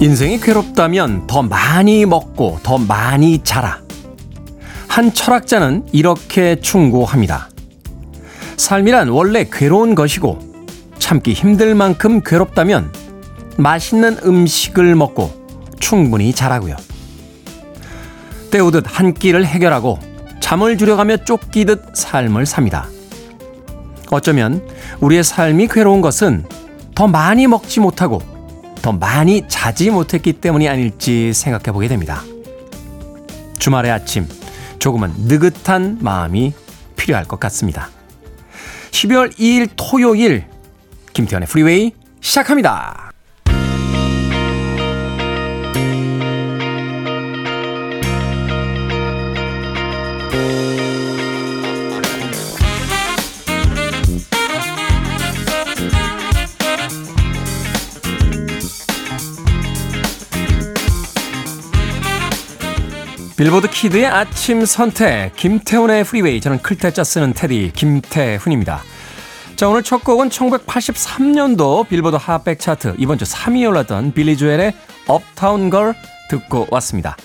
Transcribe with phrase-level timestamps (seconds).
[0.00, 3.82] 인생이 괴롭다면 더 많이 먹고 더 많이 자라.
[4.88, 7.50] 한 철학자는 이렇게 충고합니다.
[8.56, 10.38] 삶이란 원래 괴로운 것이고
[10.98, 12.90] 참기 힘들 만큼 괴롭다면
[13.58, 15.30] 맛있는 음식을 먹고
[15.80, 16.76] 충분히 자라고요.
[18.50, 19.98] 때우듯 한 끼를 해결하고
[20.40, 22.88] 잠을 줄여가며 쫓기듯 삶을 삽니다.
[24.10, 24.66] 어쩌면
[25.00, 26.46] 우리의 삶이 괴로운 것은
[26.94, 28.39] 더 많이 먹지 못하고
[28.82, 32.22] 더 많이 자지 못했기 때문이 아닐지 생각해 보게 됩니다.
[33.58, 34.26] 주말의 아침,
[34.78, 36.54] 조금은 느긋한 마음이
[36.96, 37.90] 필요할 것 같습니다.
[38.90, 40.44] 12월 2일 토요일,
[41.12, 43.09] 김태현의 프리웨이 시작합니다.
[63.40, 68.82] 빌보드 kid의 아침 선택 김태훈의 Freeway 저는 클 태 자 쓰는 테디 김태훈입니다.
[69.56, 74.74] 자 오늘 첫 곡은 1983년도 빌보드 핫백 차트 이번 주 3위에 올랐던 빌리 조엘의
[75.06, 75.94] Uptown Girl
[76.28, 77.16] 듣고 왔습니다.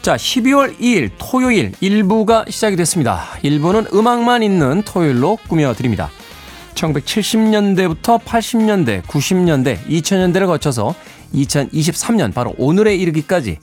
[0.00, 3.26] 자 12월 2일 토요일 1부가 시작이 됐습니다.
[3.44, 6.08] 1부는 음악만 있는 토요일로 꾸며드립니다.
[6.76, 10.94] 1970년대부터 80년대, 90년대, 2000년대를 거쳐서
[11.34, 13.58] 2023년 바로 오늘에 이르기까지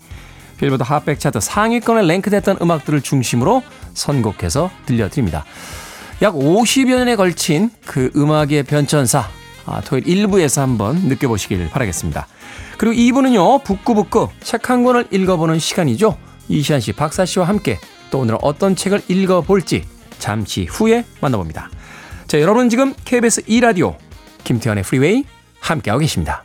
[0.57, 3.61] 빌보드 핫백 차트 상위권에 랭크됐던 음악들을 중심으로
[3.93, 5.45] 선곡해서 들려드립니다.
[6.21, 9.27] 약 50여 년에 걸친 그 음악의 변천사
[9.65, 12.27] 아, 토요일 1부에서 한번 느껴보시길 바라겠습니다.
[12.77, 13.63] 그리고 2부는요.
[13.63, 16.17] 북구북구 책 한 권을 읽어보는 시간이죠.
[16.47, 17.79] 이시안 씨, 박사 씨와 함께
[18.11, 19.83] 또 오늘 어떤 책을 읽어볼지
[20.19, 21.69] 잠시 후에 만나봅니다.
[22.27, 23.97] 자, 여러분 지금 KBS 2라디오
[24.43, 25.25] 김태현의 프리웨이
[25.59, 26.44] 함께하고 계십니다.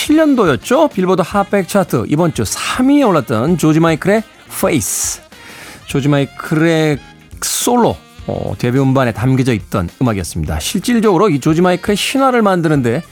[0.00, 0.90] 1987년도였죠.
[0.92, 5.22] 빌보드 핫백 차트 이번 주 3위에 올랐던 조지 마이클의 Face.
[5.86, 6.98] 조지 마이클의
[7.42, 7.96] 솔로
[8.26, 10.60] 어, 데뷔 음반에 담겨져 있던 음악이었습니다.
[10.60, 13.02] 실질적으로 이 조지 마이클의 신화를 만드는데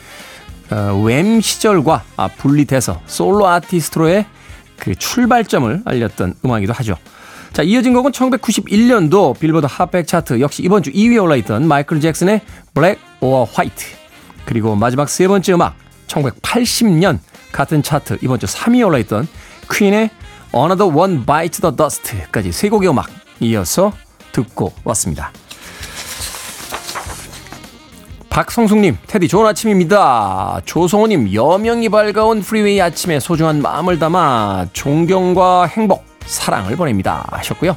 [0.70, 4.26] 어, 웸 시절과 아, 분리돼서 솔로 아티스트로의
[4.78, 6.96] 그 출발점을 알렸던 음악이기도 하죠.
[7.52, 12.42] 자, 이어진 곡은 1991년도 빌보드 핫백 차트 역시 이번 주 2위에 올라있던 마이클 잭슨의
[12.74, 13.86] Black or White.
[14.44, 17.18] 그리고 마지막 세 번째 음악 1980년
[17.52, 19.28] 같은 차트 이번 주 3위에 올라있던
[19.70, 20.10] 퀸의
[20.54, 23.08] Another One Bites the Dust까지 세 곡의 음악
[23.40, 23.92] 이어서
[24.32, 25.32] 듣고 왔습니다.
[28.30, 30.60] 박성숙님, 테디 좋은 아침입니다.
[30.64, 37.26] 조성호님, 여명이 밝아온 Freeway 아침에 소중한 마음을 담아 존경과 행복, 사랑을 보냅니다.
[37.32, 37.76] 하셨고요.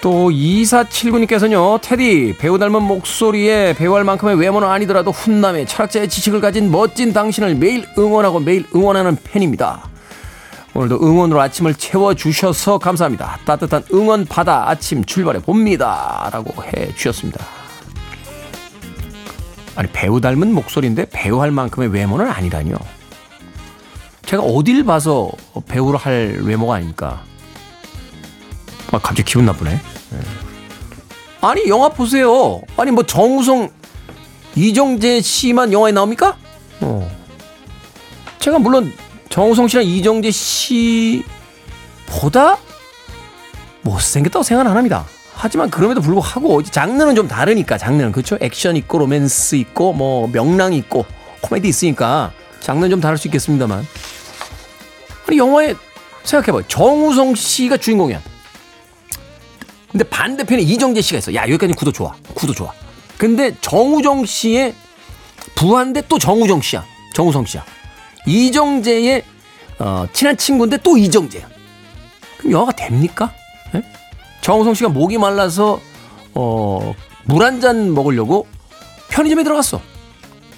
[0.00, 1.80] 또 2479님께서는요.
[1.80, 7.86] 테디 배우 닮은 목소리에 배우할 만큼의 외모는 아니더라도 훈남의 철학자의 지식을 가진 멋진 당신을 매일
[7.98, 9.88] 응원하고 매일 응원하는 팬입니다.
[10.74, 13.38] 오늘도 응원으로 아침을 채워주셔서 감사합니다.
[13.46, 16.28] 따뜻한 응원 받아 아침 출발해 봅니다.
[16.30, 17.44] 라고 해 주셨습니다.
[19.74, 22.76] 아니 배우 닮은 목소리인데 배우할 만큼의 외모는 아니라뇨.
[24.26, 25.30] 제가 어딜 봐서
[25.66, 27.22] 배우를 할 외모가 아닙니까?
[28.96, 29.70] 아, 갑자기 기분 나쁘네.
[29.70, 30.18] 네.
[31.42, 32.62] 아니 영화 보세요.
[32.76, 33.70] 아니 뭐 정우성,
[34.54, 36.36] 이정재 씨만 영화에 나옵니까?
[36.80, 37.08] 어.
[38.38, 38.92] 제가 물론
[39.28, 41.26] 정우성 씨랑 이정재 씨보다
[43.82, 45.04] 못생겼다고 생각은 안 합니다.
[45.34, 48.38] 하지만 그럼에도 불구하고 장르는 좀 다르니까 장르는 그렇죠.
[48.40, 51.04] 액션 있고 로맨스 있고 뭐 명랑 있고
[51.42, 53.86] 코미디 있으니까 장르는 좀 다를 수 있겠습니다만
[55.26, 55.74] 아니 영화에
[56.24, 56.62] 생각해봐요.
[56.66, 58.22] 정우성 씨가 주인공이야.
[59.90, 61.34] 근데 반대편에 이정재 씨가 있어.
[61.34, 62.14] 야, 여기까지 구도 좋아.
[62.34, 62.72] 구도 좋아.
[63.18, 64.74] 근데 정우정 씨의
[65.54, 66.84] 부한데 또 정우정 씨야.
[67.14, 67.64] 정우성 씨야.
[68.26, 69.22] 이정재의
[69.78, 71.48] 어, 친한 친구인데 또 이정재야.
[72.38, 73.32] 그럼 영화가 됩니까?
[73.72, 73.82] 네?
[74.40, 75.80] 정우성 씨가 목이 말라서
[76.34, 76.94] 어,
[77.24, 78.46] 물 한 잔 먹으려고
[79.08, 79.80] 편의점에 들어갔어.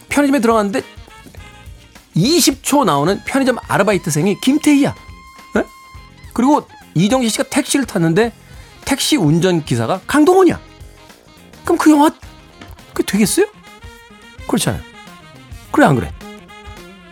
[0.09, 0.83] 편의점에 들어갔는데
[2.17, 4.95] 20초 나오는 편의점 아르바이트생이 김태희야.
[5.55, 5.65] 네?
[6.33, 8.33] 그리고 이정재 씨가 택시를 탔는데
[8.89, 10.59] 택시 운전 기사가 강동원이야.
[11.63, 12.11] 그럼 그 영화,
[12.95, 13.45] 그 되겠어요?
[14.47, 14.81] 그렇잖아요.
[15.71, 16.11] 그래 안 그래?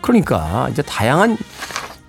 [0.01, 1.37] 그러니까 이제 다양한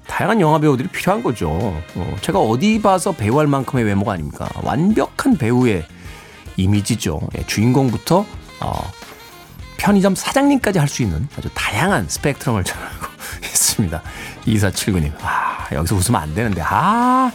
[0.07, 1.49] 다양한 영화 배우들이 필요한 거죠.
[1.95, 4.47] 어, 제가 어디 봐서 배우할 만큼의 외모가 아닙니까?
[4.63, 5.85] 완벽한 배우의
[6.55, 7.19] 이미지죠.
[7.37, 8.25] 예, 주인공부터
[8.61, 8.91] 어,
[9.75, 13.07] 편의점 사장님까지 할 수 있는 아주 다양한 스펙트럼을 전하고
[13.43, 14.01] 있습니다.
[14.45, 15.11] 2479님.
[15.21, 16.61] 아, 여기서 웃으면 안 되는데.
[16.63, 17.29] 아,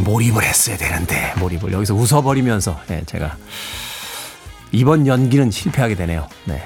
[0.00, 1.34] 몰입을 했어야 되는데.
[1.38, 1.72] 몰입을.
[1.72, 3.36] 여기서 웃어버리면서, 예, 제가
[4.72, 6.28] 이번 연기는 실패하게 되네요.
[6.44, 6.62] 네.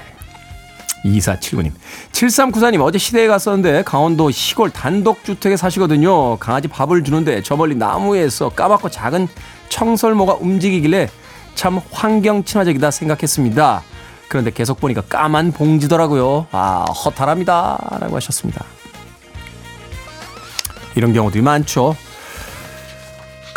[1.05, 1.71] 2479님.
[2.11, 6.37] 7394님, 어제 시대에 갔었는데 강원도 시골 단독주택에 사시거든요.
[6.37, 9.27] 강아지 밥을 주는데 저 멀리 나무에서 까맣고 작은
[9.69, 11.09] 청설모가 움직이길래
[11.55, 13.83] 참 환경 친화적이다 생각했습니다.
[14.27, 16.47] 그런데 계속 보니까 까만 봉지더라고요.
[16.51, 17.97] 아, 허탈합니다.
[17.99, 18.65] 라고 하셨습니다.
[20.95, 21.95] 이런 경우들이 많죠.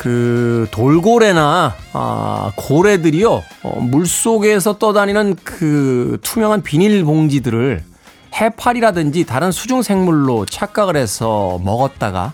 [0.03, 7.85] 그 돌고래나 아, 고래들이요 어, 물 속에서 떠다니는 그 투명한 비닐 봉지들을
[8.35, 12.33] 해파리라든지 다른 수중 생물로 착각을 해서 먹었다가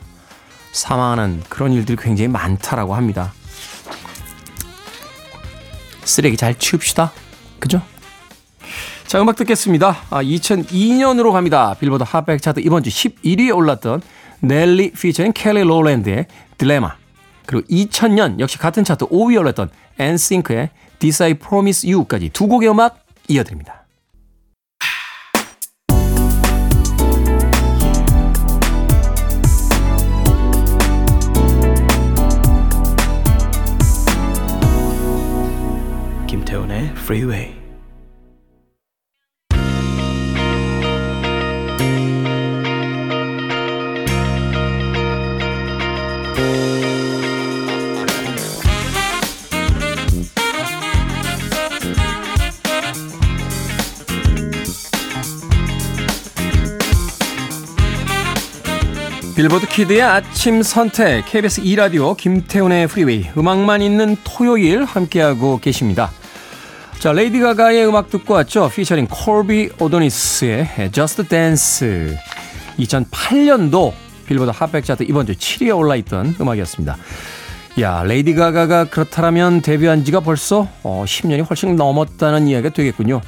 [0.72, 3.34] 사망하는 그런 일들이 굉장히 많다라고 합니다.
[6.04, 7.12] 쓰레기 잘 치웁시다.
[7.58, 7.82] 그죠?
[9.06, 9.98] 자, 음악 듣겠습니다.
[10.08, 11.74] 아, 2002년으로 갑니다.
[11.78, 14.00] 빌보드 핫백 차트 이번 주 11위에 올랐던
[14.40, 16.96] 넬리 피처링 켈리 로랜드의 Dilemma.
[17.48, 20.68] 그리고 2000년 역시 같은 차트 5위에 올랐던 엔싱크의
[20.98, 23.86] This I Promise You까지 두 곡의 음악 이어드립니다.
[36.26, 37.67] 김태훈의 Freeway
[59.38, 66.10] 빌보드 kid의 아침 선택 KBS 2 라디오 김태훈의 Freeway 음악만 있는 토요일 함께하고 계십니다.
[66.98, 68.68] 자 레이디 가가의 음악 듣고 왔죠.
[68.68, 72.16] 피처링 콜비 오도니스의 Just Dance
[72.80, 73.92] 2008년도
[74.26, 76.96] 빌보드 핫백 차트 이번 주 7위에 올라 있던 음악이었습니다.
[77.78, 83.20] 야 레이디 가가가 그렇다면 데뷔한 지가 벌써 어, 10년이 훨씬 넘었다는 이야기가 되겠군요.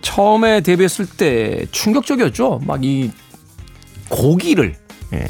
[0.00, 2.62] 처음에 데뷔했을 때 충격적이었죠.
[2.66, 3.12] 막 이
[4.08, 4.74] 고기를
[5.12, 5.26] 예.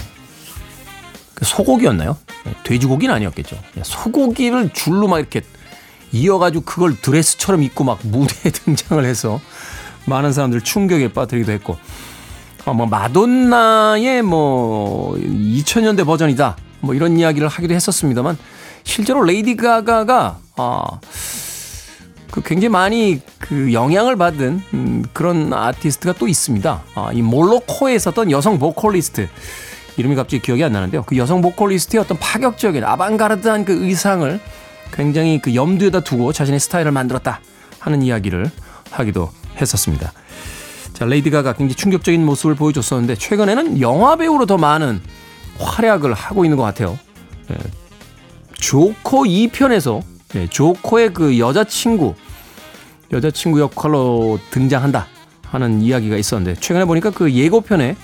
[1.34, 2.16] 그 소고기였나요?
[2.46, 3.56] 예, 돼지고기는 아니었겠죠.
[3.76, 5.42] 예, 소고기를 줄로 막 이렇게
[6.12, 9.40] 이어가지고 그걸 드레스처럼 입고 막 무대에 등장을 해서
[10.06, 11.76] 많은 사람들 충격에 빠뜨리기도 했고,
[12.64, 16.56] 어, 뭐 마돈나의 뭐 2000년대 버전이다.
[16.80, 18.38] 뭐 이런 이야기를 하기도 했었습니다만
[18.84, 21.00] 실제로 레이디 가가가 아,
[22.30, 26.82] 그 굉장히 많이 그 영향을 받은 음, 그런 아티스트가 또 있습니다.
[26.94, 29.28] 아, 이 몰로코에 있었던 여성 보컬리스트
[29.96, 31.02] 이름이 갑자기 기억이 안 나는데요.
[31.04, 34.40] 그 여성 보컬리스트의 어떤 파격적인 아방가르드한 그 의상을
[34.92, 37.40] 굉장히 그 염두에다 두고 자신의 스타일을 만들었다
[37.78, 38.50] 하는 이야기를
[38.90, 40.12] 하기도 했었습니다.
[40.92, 45.00] 자, 레이디 가가 굉장히 충격적인 모습을 보여줬었는데 최근에는 영화 배우로 더 많은
[45.58, 46.98] 활약을 하고 있는 것 같아요.
[47.50, 47.56] 예.
[48.54, 50.02] 조커 2편에서
[50.34, 52.14] 예, 조커의 그 여자친구
[53.12, 55.06] 여자친구 역할로 등장한다
[55.44, 57.96] 하는 이야기가 있었는데 최근에 보니까 그 예고편에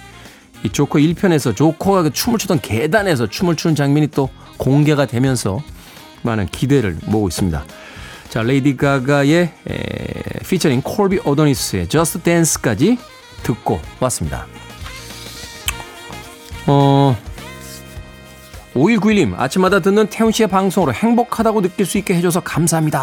[0.64, 5.60] 이 조커 1편에서 조커가 그 춤을 추던 계단에서 춤을 추는 장면이 또 공개가 되면서
[6.22, 7.64] 많은 기대를 모으고 있습니다.
[8.28, 9.78] 자, 레이디 가가의 에,
[10.48, 12.96] 피처링 콜비 오도니스의 Just Dance까지
[13.42, 14.46] 듣고 왔습니다.
[16.66, 17.16] 어,
[18.74, 23.00] 5191님, 아침마다 듣는 태훈 씨의 방송으로 행복하다고 느낄 수 있게 해줘서 감사합니다.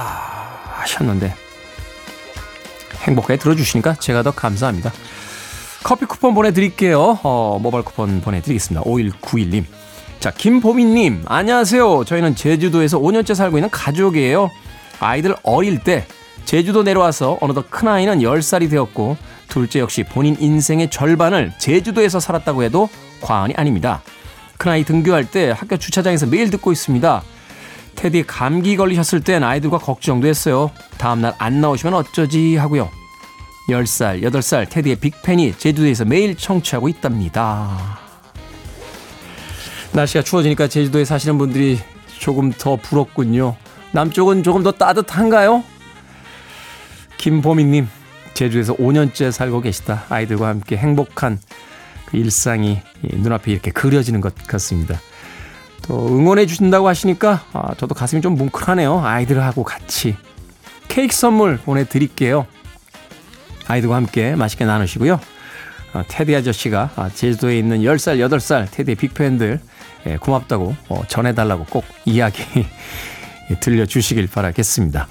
[0.80, 1.36] 하셨는데,
[3.04, 4.92] 행복하게 들어주시니까 제가 더 감사합니다.
[5.84, 7.20] 커피 쿠폰 보내드릴게요.
[7.24, 8.84] 어, 모바일 쿠폰 보내드리겠습니다.
[8.86, 9.64] 5191님.
[10.20, 12.04] 자, 김보미님, 안녕하세요.
[12.04, 14.50] 저희는 제주도에서 5년째 살고 있는 가족이에요.
[15.00, 16.06] 아이들 어릴 때
[16.44, 19.16] 제주도 내려와서 어느덧 큰아이는 10살이 되었고,
[19.48, 22.90] 둘째 역시 본인 인생의 절반을 제주도에서 살았다고 해도
[23.22, 24.02] 과언이 아닙니다.
[24.58, 27.24] 큰아이 등교할 때 학교 주차장에서 매일 듣고 있습니다.
[27.96, 30.70] 테디 감기 걸리셨을 땐 아이들과 걱정도 했어요.
[30.98, 32.90] 다음날 안 나오시면 어쩌지 하고요.
[33.70, 38.00] 10살, 8살 테디의 빅팬이 제주도에서 매일 청취하고 있답니다.
[39.94, 41.80] 날씨가 추워지니까 제주도에 사시는 분들이
[42.20, 43.56] 조금 더 부럽군요.
[43.92, 45.64] 남쪽은 조금 더 따뜻한가요?
[47.18, 47.88] 김보미님,
[48.34, 50.06] 제주에서 5년째 살고 계시다.
[50.10, 51.40] 아이들과 함께 행복한
[52.06, 55.00] 그 일상이 눈앞에 이렇게 그려지는 것 같습니다.
[55.84, 59.00] 또 응원해 주신다고 하시니까 아, 저도 가슴이 좀 뭉클하네요.
[59.00, 60.16] 아이들하고 같이
[60.88, 62.46] 케이크 선물 보내드릴게요.
[63.70, 65.20] 아이들과 함께 맛있게 나누시고요.
[65.94, 69.60] 어, 테디 아저씨가 아, 제주도에 있는 10살, 8살 테디의 빅팬들
[70.08, 72.44] 예, 고맙다고 어, 전해달라고 꼭 이야기
[73.62, 75.08] 들려주시길 바라겠습니다.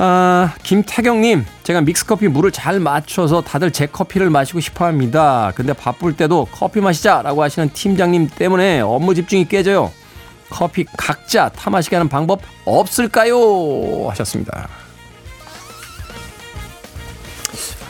[0.00, 5.52] 아, 김태경님, 제가 믹스커피 물을 잘 맞춰서 다들 제 커피를 마시고 싶어 합니다.
[5.56, 9.90] 근데 바쁠 때도 커피 마시자 라고 하시는 팀장님 때문에 업무 집중이 깨져요.
[10.50, 14.08] 커피 각자 타 마시게 하는 방법 없을까요?
[14.08, 14.68] 하셨습니다.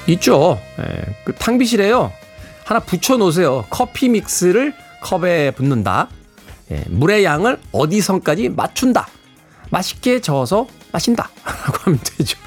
[0.09, 0.59] 있죠.
[0.81, 2.13] 예, 그 탕비실에요.
[2.65, 3.65] 하나 붙여 놓으세요.
[3.71, 6.09] 커피 믹스를 컵에 붓는다.
[6.71, 9.07] 예, 물의 양을 어디선까지 맞춘다.
[9.71, 11.31] 맛있게 저어서 마신다.
[11.45, 12.39] 라고 하면 되죠.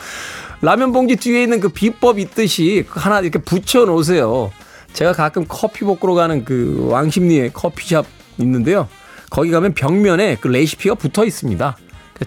[0.62, 4.52] 라면 봉지 뒤에 있는 그 비법 있듯이 하나 이렇게 붙여 놓으세요.
[4.94, 8.06] 제가 가끔 커피 먹으러 가는 그 왕십리에 커피숍
[8.38, 8.88] 있는데요.
[9.30, 11.78] 거기 가면 벽면에 그 레시피가 붙어 있습니다.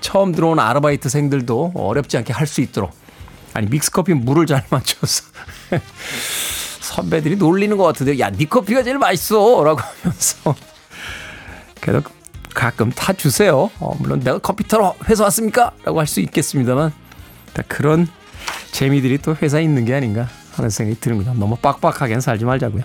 [0.01, 2.93] 처음 들어온 아르바이트생들도 어렵지 않게 할 수 있도록.
[3.55, 5.25] 아니 믹스커피 물을 잘 맞춰서
[6.81, 10.55] 선배들이 놀리는 것 같은데 야네 커피가 제일 맛있어 라고 하면서
[11.81, 12.03] 그래도
[12.53, 13.71] 가끔 타 주세요.
[13.81, 15.73] 어, 물론 내가 커피 타러 회사 왔습니까?
[15.85, 16.93] 라고 할 수 있겠습니다만
[17.69, 18.07] 그런
[18.73, 21.35] 재미들이 또 회사에 있는 게 아닌가 하는 생각이 드는군요.
[21.35, 22.83] 너무 빡빡하게는 살지 말자고요.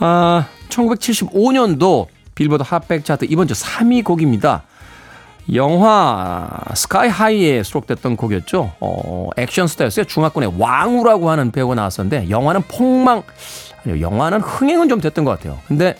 [0.00, 4.62] 아, 1975년도 빌보드 핫백 차트 이번 주 3위 곡입니다.
[5.54, 8.72] 영화 Sky High에 수록됐던 곡이었죠.
[8.80, 10.04] 어, 액션 스타였어요.
[10.04, 13.22] 중화권의 왕우라고 하는 배우가 나왔었는데 영화는 폭망
[13.84, 15.58] 아니요 영화는 흥행은 좀 됐던 것 같아요.
[15.66, 15.94] 근데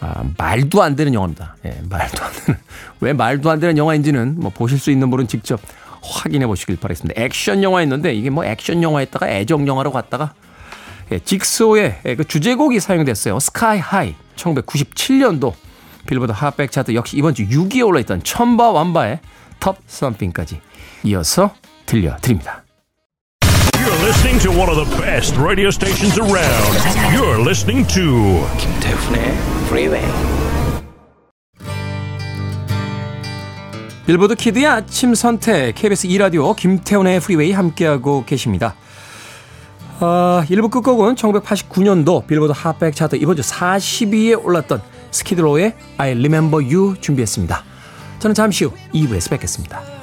[0.00, 1.56] 아, 말도 안 되는 영화입니다.
[1.64, 2.60] 예, 말도 안 되는
[3.00, 5.60] 왜 말도 안 되는 영화인지는 뭐 보실 수 있는 분은 직접
[6.02, 7.20] 확인해 보시길 바라겠습니다.
[7.20, 10.34] 액션 영화였는데 이게 뭐 액션 영화였다가 애정 영화로 갔다가
[11.12, 13.38] 예, 직소의 예, 그 주제곡이 사용됐어요.
[13.40, 15.52] Sky High 1997년도
[16.06, 19.20] 빌보드 핫백 차트 역시 이번 주 6위에 올라있던 첨바왐바의
[19.60, 20.60] Tubthumping까지
[21.04, 21.54] 이어서
[21.86, 22.64] 들려드립니다.
[23.42, 26.78] You're listening to one of the best radio stations around.
[27.14, 29.22] You're listening to 김태훈의
[29.66, 30.06] Freeway.
[34.06, 38.74] 빌보드 kid의 아침 선택 KBS 2라디오 김태훈의 프리웨이 함께하고 계십니다.
[40.00, 44.82] 아, 1부 끝곡은 1989년도 빌보드 핫백 차트 이번 주 40위에 올랐던
[45.12, 47.64] 스키드로의 I Remember You 준비했습니다.
[48.18, 50.01] 저는 잠시 후 2부에서 뵙겠습니다.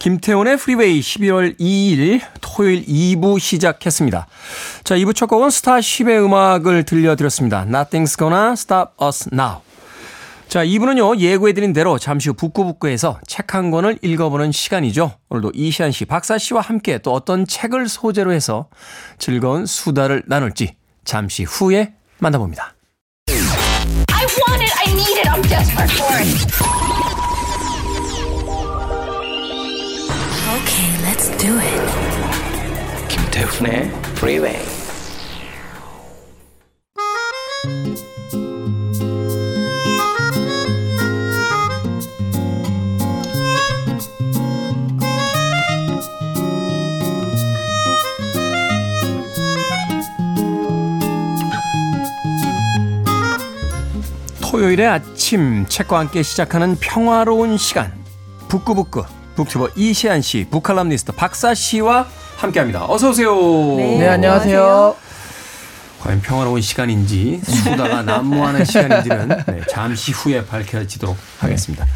[0.00, 4.26] 김태훈의 프리웨이 12월 2일 토요일 2부 시작했습니다.
[4.82, 7.66] 자, 2부 첫 곡은 스타10의 음악을 들려드렸습니다.
[7.66, 9.58] Nothing's gonna stop us now.
[10.48, 15.12] 자, 2부는요, 예고해드린 대로 잠시 후 북구북구에서 책 한 권을 읽어보는 시간이죠.
[15.28, 18.68] 오늘도 이시안 씨, 박사 씨와 함께 또 어떤 책을 소재로 해서
[19.18, 22.74] 즐거운 수다를 나눌지 잠시 후에 만나봅니다.
[30.62, 33.08] Okay, let's do it.
[33.08, 34.80] 김태훈의 Freeway.
[54.42, 57.92] 토요일의 아침 책과 함께 시작하는 평화로운 시간
[58.48, 62.06] 북끄북끄 북튜버 이시한 씨, 북칼럼니스트 박사 씨와
[62.36, 62.86] 함께합니다.
[62.88, 63.34] 어서 오세요.
[63.76, 64.96] 네, 안녕하세요.
[66.00, 71.86] 과연 평화로운 시간인지 수다가 난무하는 시간인지는 네, 잠시 후에 밝혀지도록 하겠습니다.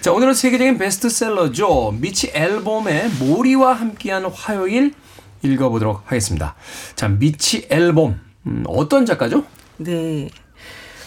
[0.00, 1.94] 자 오늘은 세계적인 베스트셀러죠.
[1.98, 4.94] 미치 앨봄의 모리와 함께한 화요일
[5.42, 6.54] 읽어보도록 하겠습니다.
[6.96, 9.44] 자 미치 앨봄 음, 어떤 작가죠?
[9.78, 10.28] 네.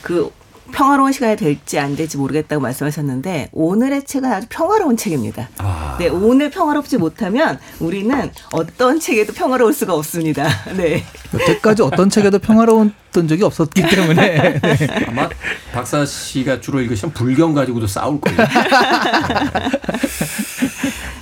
[0.02, 0.32] 그
[0.72, 5.50] 평화로운 시간이 될지 안 될지 모르겠다고 말씀하셨는데 오늘의 책은 아주 평화로운 책입니다.
[5.58, 5.98] 아.
[6.00, 10.48] 네, 오늘 평화롭지 못하면 우리는 어떤 책에도 평화로울 수가 없습니다.
[10.76, 11.04] 네.
[11.34, 14.88] 여태까지 어떤 책에도 평화로웠던 적이 없었기 때문에 네.
[15.08, 15.30] 아마
[15.74, 18.40] 박사 씨가 주로 읽으시면 불경 가지고도 싸울 거예요.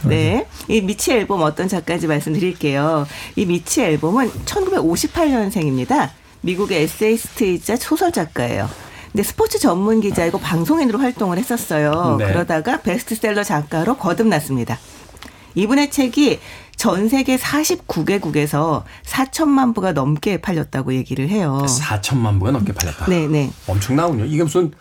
[0.08, 0.46] 네.
[0.68, 3.08] 이 미치 앨범 어떤 작가인지 말씀드릴게요.
[3.36, 6.10] 이 미치 앨범은 1958년생입니다.
[6.42, 8.70] 미국의 에세이스트이자 소설 작가예요.
[9.18, 12.18] 근데 스포츠 전문 기자이고 방송인으로 활동을 했었어요.
[12.20, 12.28] 네.
[12.28, 14.78] 그러다가 베스트셀러 작가로 거듭났습니다.
[15.56, 16.40] 이분의 책이
[16.76, 21.66] 전 세계 49개국에서 4천만 부가 넘게 팔렸다고 얘기를 해요.
[21.66, 23.08] 4천만 부가 넘게 팔렸다.
[23.08, 23.50] 네, 네.
[23.66, 24.26] 엄청나군요.
[24.26, 24.72] 이게 무슨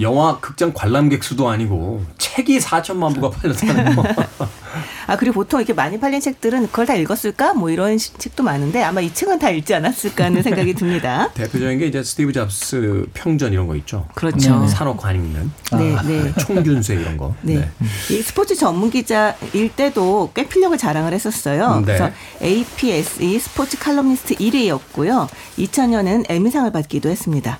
[0.00, 4.02] 영화 극장 관람객 수도 아니고 책이 4천만 부가 팔렸다는 거.
[5.06, 7.54] 아 그리고 보통 이렇게 많이 팔린 책들은 그걸 다 읽었을까?
[7.54, 11.30] 뭐 이런 시- 책도 많은데 아마 이 책은 다 읽지 않았을까 하는 생각이 듭니다.
[11.34, 14.06] 대표적인 게 이제 스티브 잡스 평전 이런 거 있죠.
[14.14, 14.66] 그렇죠.
[14.66, 16.32] 사놓고 안 읽는 네, 네.
[16.38, 17.34] 총균쇠 이런 거.
[17.42, 17.68] 네.
[18.10, 21.76] 이 스포츠 전문 기자일 때도 꽤 필력을 자랑을 했었어요.
[21.76, 21.84] 네.
[21.84, 22.10] 그래서
[22.42, 25.28] APSE 스포츠 칼럼니스트 1위였고요.
[25.58, 27.58] 2000년은 에미상을 받기도 했습니다.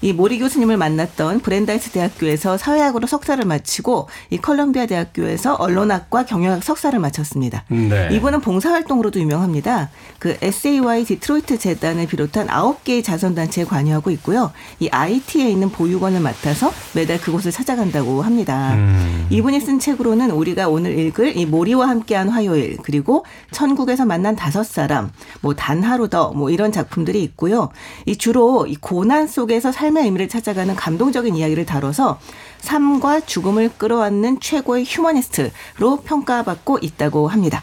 [0.00, 6.98] 이 모리 교수님을 만났던 브랜다이스 대학교에서 사회학으로 석사를 마치고 이 컬럼비아 대학교에서 언론학과 경영학 석사를
[6.98, 7.64] 마쳤습니다.
[7.68, 8.08] 네.
[8.12, 9.90] 이분은 봉사활동으로도 유명합니다.
[10.18, 14.52] 그 SAY 디트로이트 재단을 비롯한 9개의 자선단체에 관여하고 있고요.
[14.78, 18.74] 이 IT에 있는 보육원을 맡아서 매달 그곳을 찾아간다고 합니다.
[18.74, 19.26] 음.
[19.30, 25.10] 이분이 쓴 책으로는 우리가 오늘 읽을 이 모리와 함께한 화요일 그리고 천국에서 만난 다섯 사람
[25.40, 27.70] 뭐 단 하루 더 뭐 이런 작품들이 있고요.
[28.06, 32.20] 이 주로 이 고난 속에서 삶의 의미를 찾아가는 감동적인 이야기를 다뤄서
[32.58, 37.62] 삶과 죽음을 끌어안는 최고의 휴머니스트로 평가받고 있다고 합니다.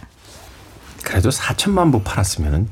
[1.04, 2.70] 그래도 4천만 부 팔았으면은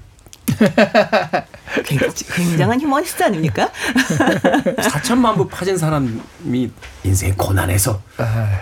[1.86, 3.70] 굉장히- 굉장한 휴머니스트 아닙니까?
[4.78, 6.72] 4천만 부 파진 사람이
[7.04, 8.02] 인생의 고난에서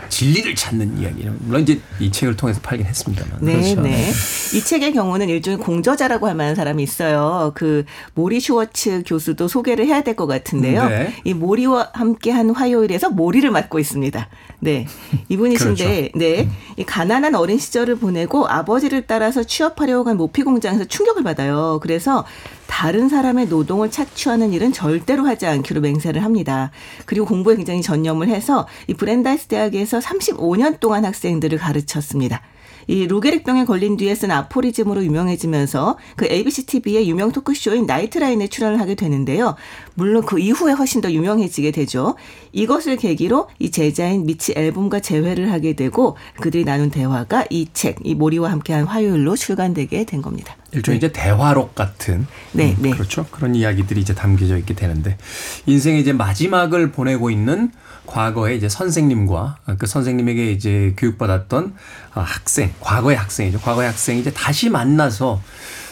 [0.10, 3.38] 진리를 찾는 이야기는 물론 이제 이 책을 통해서 팔긴 했습니다만.
[3.42, 3.82] 네, 그렇죠.
[3.82, 4.10] 네.
[4.54, 7.52] 이 책의 경우는 일종의 공저자라고 할 만한 사람이 있어요.
[7.54, 10.90] 그 모리 슈워츠 교수도 소개를 해야 될 것 같은데요.
[10.90, 11.14] 네.
[11.24, 14.28] 이 모리와 함께한 화요일에서 모리를 맡고 있습니다.
[14.60, 14.86] 네,
[15.30, 16.18] 이분이신데, 그렇죠.
[16.20, 21.80] 네, 이 가난한 어린 시절을 보내고 아버지를 따라서 취업하려고 간 모피 공장에서 충격을 받아요.
[21.82, 22.26] 그래서
[22.68, 26.72] 다른 사람의 노동을 착취하는 일은 절대로 하지 않기로 맹세를 합니다.
[27.06, 32.42] 그리고 공부에 굉장히 전념을 해서 이 브랜다이스 대학에서 35년 동안 학생들을 가르쳤습니다.
[32.88, 38.96] 이 루게릭병에 걸린 뒤에 쓴 아포리즘으로 유명해지면서 그 ABC TV의 유명 토크쇼인 나이트라인에 출연을 하게
[38.96, 39.56] 되는데요.
[39.96, 42.16] 물론 그 이후에 훨씬 더 유명해지게 되죠.
[42.52, 48.16] 이것을 계기로 이 제자인 미치 앨범과 재회를 하게 되고 그들이 나눈 대화가 이 책, 이
[48.16, 50.56] 모리와 함께한 화요일로 출간되게 된 겁니다.
[50.74, 52.92] 일종의 이제 대화록 같은 네, 음, 네.
[52.92, 55.18] 그렇죠 그런 이야기들이 이제 담겨져 있게 되는데
[55.66, 57.72] 인생의 이제 마지막을 보내고 있는
[58.06, 61.76] 과거의 이제 선생님과 그 선생님에게 이제 교육받았던
[62.14, 65.42] 아, 학생 과거의 학생이죠 과거의 학생이 이제 다시 만나서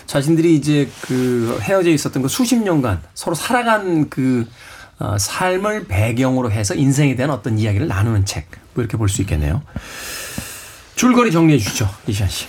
[0.05, 4.47] 자신들이 이제 그 헤어져 있었던 그 수십 년간 서로 살아간 그
[4.97, 8.49] 어, 삶을 배경으로 해서 인생에 대한 어떤 이야기를 나누는 책.
[8.73, 9.61] 뭐 이렇게 볼 수 있겠네요.
[10.95, 11.89] 줄거리 정리해 주시죠.
[12.07, 12.47] 이시안 씨.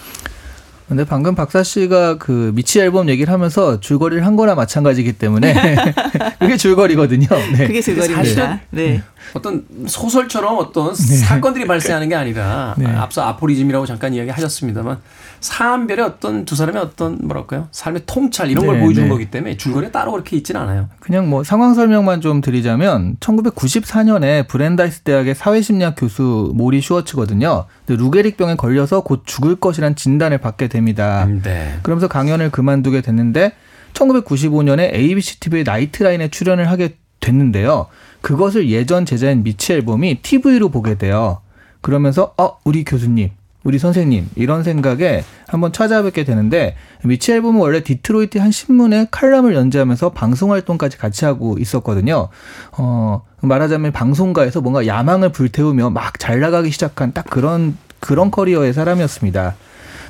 [0.91, 5.55] 근데 방금 박사 씨가 그 미치 앨범 얘기를 하면서 줄거리를 한 거나 마찬가지기 때문에
[6.41, 7.29] 그게 줄거리거든요.
[7.57, 7.69] 네.
[7.69, 8.61] 그게 줄거리입니다.
[8.71, 9.01] 네.
[9.33, 12.87] 어떤 소설처럼 어떤 사건들이 발생하는 게 아니라 네.
[12.87, 14.99] 앞서 아포리즘이라고 잠깐 이야기하셨습니다만
[15.41, 19.13] 사람별의 어떤 두 사람의 어떤 뭐랄까요 삶의 통찰 이런 걸 네, 보여주는 네.
[19.13, 20.89] 거기 때문에 줄거리가 따로 그렇게 있지는 않아요.
[21.01, 27.65] 그냥 뭐 상황 설명만 좀 드리자면 1994년에 브랜다이스 대학의 사회심리학 교수 모리 슈워츠거든요.
[27.87, 31.27] 근데 루게릭병에 걸려서 곧 죽을 것이란 진단을 받게 됩니다.
[31.43, 31.79] 네.
[31.83, 33.53] 그러면서 강연을 그만두게 됐는데
[33.95, 37.87] 1995년에 ABC TV의 나이트라인에 출연을 하게 됐는데요.
[38.21, 41.41] 그것을 예전 제자인 미치 앨봄이 TV로 보게 돼요.
[41.81, 43.31] 그러면서 어 우리 교수님,
[43.63, 50.11] 우리 선생님 이런 생각에 한번 찾아뵙게 되는데 미치 앨봄은 원래 디트로이트 한 신문에 칼럼을 연재하면서
[50.11, 52.29] 방송 활동까지 같이 하고 있었거든요.
[52.73, 59.55] 어 말하자면 방송가에서 뭔가 야망을 불태우며 막 잘 나가기 시작한 딱 그런 그런 커리어의 사람이었습니다.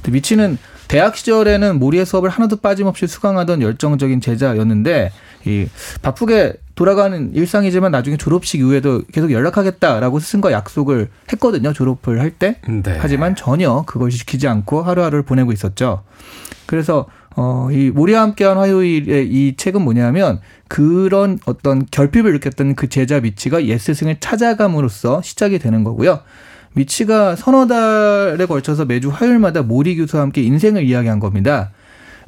[0.09, 0.59] 미치는
[0.89, 5.13] 대학 시절에는 모리의 수업을 하나도 빠짐없이 수강하던 열정적인 제자였는데
[5.45, 5.67] 이
[6.03, 11.75] 바쁘게 돌아가는 일상이지만 나중에 졸업식 이후에도 계속 연락하겠다라고 스승과 약속을 했거든요.
[11.75, 12.57] 졸업을 할 때.
[12.67, 12.97] 네.
[12.99, 16.05] 하지만 전혀 그걸 지키지 않고 하루하루를 보내고 있었죠.
[16.65, 17.05] 그래서
[17.37, 23.63] 어, 이 모리와 함께한 화요일의 이 책은 뭐냐면 그런 어떤 결핍을 느꼈던 그 제자 미치가
[23.67, 26.21] 옛 스승을 찾아감으로써 시작이 되는 거고요.
[26.73, 31.73] 미치가 서너 달에 걸쳐서 매주 화요일마다 모리 교수와 함께 인생을 이야기한 겁니다.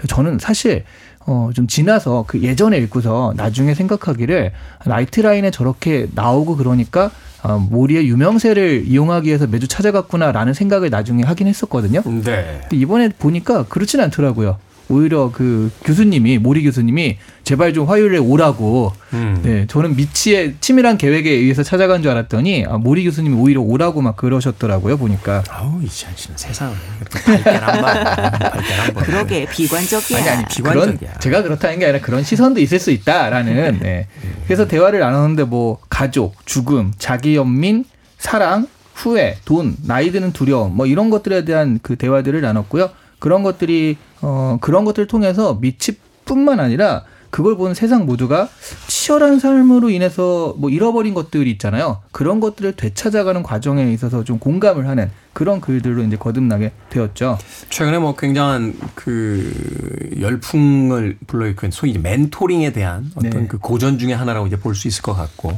[0.09, 0.85] 저는 사실
[1.27, 4.53] 어, 좀 지나서 그 예전에 읽고서 나중에 생각하기를
[4.87, 7.11] 나이트라인에 저렇게 나오고 그러니까
[7.43, 12.03] 어, 모리의 유명세를 이용하기 위해서 매주 찾아갔구나라는 생각을 나중에 하긴 했었거든요.
[12.05, 12.61] 네.
[12.63, 14.59] 근데 이번에 보니까 그렇진 않더라고요.
[14.92, 18.92] 오히려 그 교수님이 모리 교수님이 제발 좀 화요일에 오라고.
[19.14, 19.40] 음.
[19.42, 24.16] 네, 저는 미치의 치밀한 계획에 의해서 찾아간 줄 알았더니 아, 모리 교수님이 오히려 오라고 막
[24.16, 24.98] 그러셨더라고요.
[24.98, 25.42] 보니까.
[25.48, 28.94] 아우 씨는 세상을 이렇게 발견한 말.
[29.05, 30.18] 그러게 비관적이야.
[30.18, 31.18] 아니 아니 그런 비관적이야.
[31.18, 33.78] 제가 그렇다는 게 아니라 그런 시선도 있을 수 있다라는.
[33.81, 34.09] 네.
[34.46, 37.85] 그래서 대화를 나눴는데 뭐 가족, 죽음, 자기 연민,
[38.18, 42.90] 사랑, 후회, 돈, 나이 드는 두려움 뭐 이런 것들에 대한 그 대화들을 나눴고요.
[43.18, 48.51] 그런 것들이 어 그런 것들을 통해서 미치뿐만 아니라 그걸 보는 세상 모두가
[48.89, 52.03] 치열한 삶으로 인해서 뭐 잃어버린 것들이 있잖아요.
[52.13, 57.39] 그런 것들을 되찾아가는 과정에 있어서 좀 공감을 하는 그런 글들로 이제 거듭나게 되었죠.
[57.71, 63.47] 최근에 뭐 굉장한 그 열풍을 불러일으킨 소위 멘토링에 대한 어떤 네.
[63.49, 65.57] 그 고전 중에 하나라고 이제 볼 수 있을 것 같고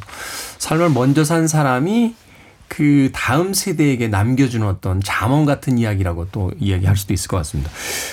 [0.58, 2.14] 삶을 먼저 산 사람이
[2.76, 7.70] 그 다음 세대에게 남겨주는 어떤 자문 같은 이야기라고 또 이야기할 수도 있을 것 같습니다.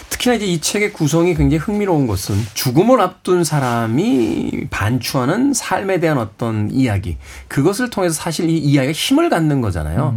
[0.10, 6.70] 특히나 이제 이 책의 구성이 굉장히 흥미로운 것은 죽음을 앞둔 사람이 반추하는 삶에 대한 어떤
[6.70, 10.16] 이야기 그것을 통해서 사실 이 이야기가 힘을 갖는 거잖아요.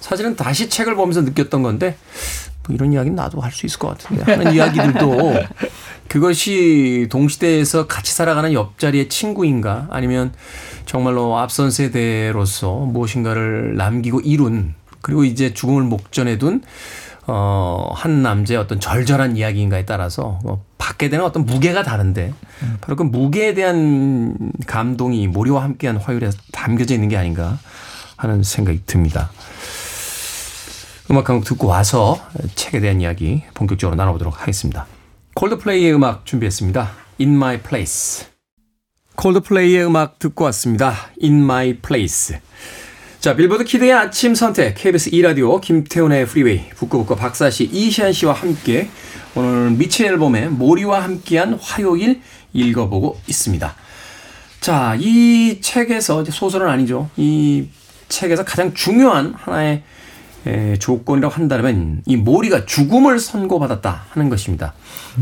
[0.00, 1.96] 사실은 다시 책을 보면서 느꼈던 건데
[2.66, 5.34] 뭐 이런 이야기는 나도 할 수 있을 것 같은데 하는 이야기들도
[6.10, 10.32] 그것이 동시대에서 같이 살아가는 옆자리의 친구인가 아니면
[10.84, 16.62] 정말로 앞선 세대로서 무엇인가를 남기고 이룬 그리고 이제 죽음을 목전에 둔
[17.28, 22.34] 어, 한 남자의 어떤 절절한 이야기인가에 따라서 어, 받게 되는 어떤 무게가 다른데
[22.80, 27.56] 바로 그 무게에 대한 감동이 모리와 함께한 화요일에 담겨져 있는 게 아닌가
[28.16, 29.30] 하는 생각이 듭니다.
[31.08, 32.18] 음악 한 곡 듣고 와서
[32.56, 34.88] 책에 대한 이야기 본격적으로 나눠보도록 하겠습니다.
[35.40, 36.90] 콜드플레이의 음악 준비했습니다.
[37.18, 38.26] In My Place.
[39.16, 40.94] 콜드플레이의 음악 듣고 왔습니다.
[41.22, 42.36] In My Place.
[43.20, 48.90] 자, 빌보드 kid의 아침 선택, KBS 2라디오, 김태훈의 프리웨이, 북끄북끄 박사씨, 이시한 씨와 함께
[49.34, 52.20] 오늘 미치 앨봄의 모리와 함께한 화요일
[52.52, 53.74] 읽어보고 있습니다.
[54.60, 57.08] 자, 이 책에서, 소설은 아니죠.
[57.16, 57.66] 이
[58.10, 59.82] 책에서 가장 중요한 하나의 에,
[60.78, 64.72] 조건이라고 한다면 이 모리가 죽음을 선고받았다 하는 것입니다.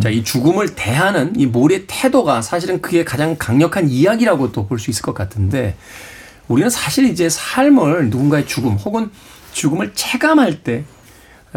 [0.01, 5.15] 자, 이 죽음을 대하는 이 모리의 태도가 사실은 그게 가장 강력한 이야기라고 또볼수 있을 것
[5.15, 5.77] 같은데
[6.47, 9.11] 우리는 사실 이제 삶을 누군가의 죽음 혹은
[9.53, 10.85] 죽음을 체감할 때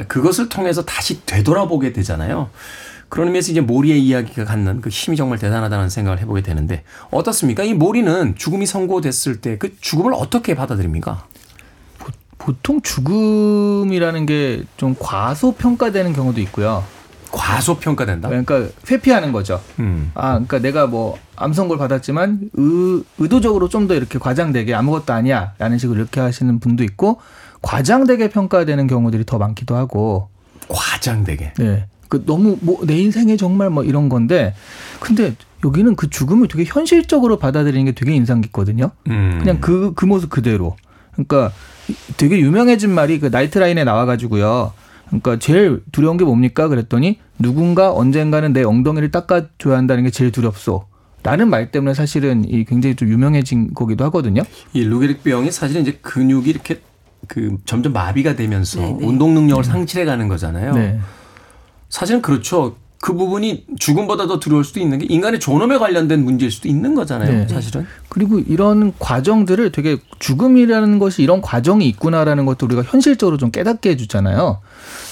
[0.07, 2.49] 그것을 통해서 다시 되돌아보게 되잖아요.
[3.09, 7.61] 그런 의미에서 이제 모리의 이야기가 갖는 그 힘이 정말 대단하다는 생각을 해보게 되는데 어떻습니까?
[7.63, 11.25] 이 모리는 죽음이 선고됐을 때 그 죽음을 어떻게 받아들입니까?
[12.41, 16.83] 보통 죽음이라는 게 좀 과소평가되는 경우도 있고요.
[17.31, 18.27] 과소평가된다?
[18.29, 19.61] 그러니까 회피하는 거죠.
[19.79, 20.11] 음.
[20.15, 25.77] 아, 그러니까 내가 뭐 암선고를 받았지만 의, 의도적으로 좀 더 이렇게 과장되게 아무것도 아니야 라는
[25.77, 27.19] 식으로 이렇게 하시는 분도 있고
[27.61, 30.29] 과장되게 평가되는 경우들이 더 많기도 하고
[30.67, 31.53] 과장되게.
[31.57, 31.85] 네.
[32.09, 34.53] 그 너무 뭐 내 인생에 정말 뭐 이런 건데
[34.99, 38.91] 근데 여기는 그 죽음을 되게 현실적으로 받아들이는 게 되게 인상 깊거든요.
[39.09, 39.37] 음.
[39.39, 40.75] 그냥 그, 그 모습 그대로.
[41.13, 41.51] 그러니까
[42.17, 44.73] 되게 유명해진 말이 그 나이트라인에 나와가지고요.
[45.07, 46.67] 그러니까 제일 두려운 게 뭡니까?
[46.67, 50.85] 그랬더니 누군가 언젠가는 내 엉덩이를 닦아줘야 한다는 게 제일 두렵소.
[51.23, 54.41] 라는 말 때문에 사실은 이 굉장히 좀 유명해진 거기도 하거든요.
[54.73, 56.81] 이 루게릭 병이 사실은 이제 근육이 이렇게
[57.27, 59.05] 그 점점 마비가 되면서 네, 네.
[59.05, 60.73] 운동 능력을 상실해 가는 거잖아요.
[60.73, 60.99] 네.
[61.89, 62.75] 사실은 그렇죠.
[63.01, 67.31] 그 부분이 죽음보다 더 두려울 수도 있는 게 인간의 존엄에 관련된 문제일 수도 있는 거잖아요.
[67.31, 67.47] 네.
[67.47, 67.87] 사실은.
[68.09, 74.59] 그리고 이런 과정들을 되게 죽음이라는 것이 이런 과정이 있구나라는 것도 우리가 현실적으로 좀 깨닫게 해주잖아요.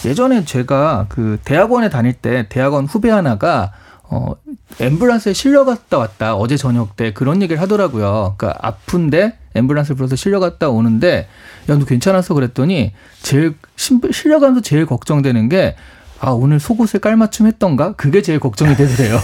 [0.06, 3.72] 예전에 제가 그 대학원에 다닐 때 대학원 후배 하나가
[4.04, 4.34] 어
[4.80, 8.36] 앰뷸런스에 실려갔다 왔다 어제 저녁 때 그런 얘기를 하더라고요.
[8.38, 11.28] 그러니까 아픈데 앰뷸런스를 불러서 실려갔다 오는데
[11.70, 15.76] 야 너 괜찮았어 그랬더니 제일 신- 실려가면서 제일 걱정되는 게
[16.20, 19.20] 아 오늘 속옷을 깔맞춤 했던가 그게 제일 걱정이 되더래요.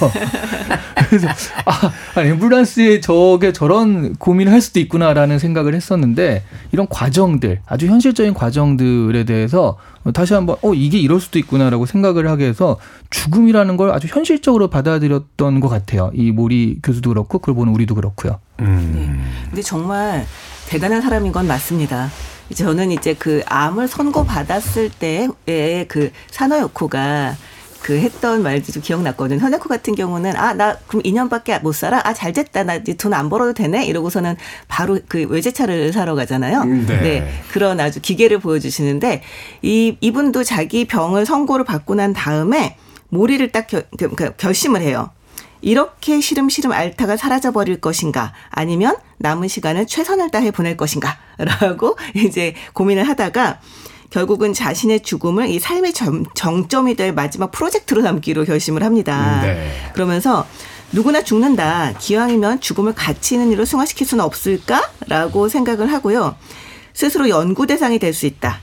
[1.09, 1.27] 그래서
[1.65, 8.33] 아 아니, 앰뷸런스에 저게 저런 고민을 할 수도 있구나라는 생각을 했었는데 이런 과정들 아주 현실적인
[8.33, 9.77] 과정들에 대해서
[10.13, 12.77] 다시 한번 어 이게 이럴 수도 있구나라고 생각을 하게 해서
[13.09, 16.11] 죽음이라는 걸 아주 현실적으로 받아들였던 것 같아요.
[16.13, 18.39] 이 모리 교수도 그렇고 그걸 보는 우리도 그렇고요.
[18.61, 19.23] 음.
[19.49, 20.25] 근데 정말
[20.67, 22.09] 대단한 사람인 건 맞습니다.
[22.53, 27.35] 저는 이제 그 암을 선고받았을 때의 그 산호요코가
[27.81, 29.39] 그 했던 말도 좀 기억났거든요.
[29.39, 32.01] 현역코 같은 경우는 아 나 그럼 2년밖에 못 살아.
[32.03, 32.63] 아 잘 됐다.
[32.63, 33.85] 나 이제 돈 안 벌어도 되네.
[33.85, 34.35] 이러고서는
[34.67, 36.61] 바로 그 외제차를 사러 가잖아요.
[36.61, 37.29] 음, 네.
[37.51, 39.21] 그런 아주 기계를 보여주시는데
[39.61, 42.75] 이 이분도 자기 병을 선고를 받고 난 다음에
[43.09, 45.11] 모리를 딱 결, 그, 결심을 해요.
[45.65, 52.53] 이렇게 시름시름 앓다가 사라져 버릴 것인가 아니면 남은 시간을 최선을 다해 보낼 것인가 라고 이제
[52.73, 53.59] 고민을 하다가
[54.11, 59.41] 결국은 자신의 죽음을 이 삶의 점, 정점이 될 마지막 프로젝트로 삼기로 결심을 합니다.
[59.41, 59.71] 네.
[59.93, 60.45] 그러면서
[60.91, 61.93] 누구나 죽는다.
[61.97, 66.35] 기왕이면 죽음을 가치 있는 일로 승화시킬 수는 없을까라고 생각을 하고요.
[66.93, 68.59] 스스로 연구 대상이 될 수 있다.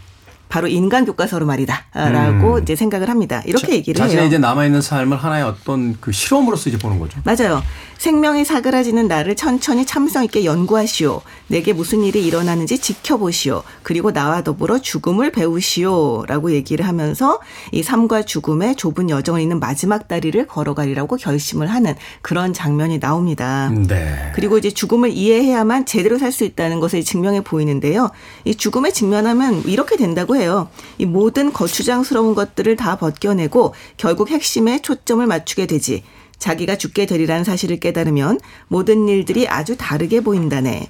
[0.53, 2.63] 바로 인간 교과서로 말이다라고 음.
[2.63, 3.41] 이제 생각을 합니다.
[3.47, 4.29] 이렇게 얘기를 자신의 해요.
[4.29, 7.19] 이제 남아 있는 삶을 하나의 어떤 그 실험으로서 이제 보는 거죠.
[7.25, 7.63] 맞아요.
[8.03, 11.21] 생명이 사그라지는 나를 천천히 참성 있게 연구하시오.
[11.47, 13.63] 내게 무슨 일이 일어나는지 지켜보시오.
[13.85, 16.25] 그리고 나와 더불어 죽음을 배우시오.
[16.27, 17.39] 라고 얘기를 하면서
[17.71, 23.71] 이 삶과 죽음의 좁은 여정을 잇는 마지막 다리를 걸어가리라고 결심을 하는 그런 장면이 나옵니다.
[23.71, 24.33] 네.
[24.35, 28.11] 그리고 이제 죽음을 이해해야만 제대로 살 수 있다는 것을 증명해 보이는데요.
[28.47, 30.71] 이 죽음에 직면하면 이렇게 된다고 해요.
[30.99, 36.03] 이 모든 거추장스러운 것들을 다 벗겨내고 결국 핵심에 초점을 맞추게 되지.
[36.43, 40.89] 자기가 죽게 되리라는 사실을 깨달으면 모든 일들이 아주 다르게 보인다네.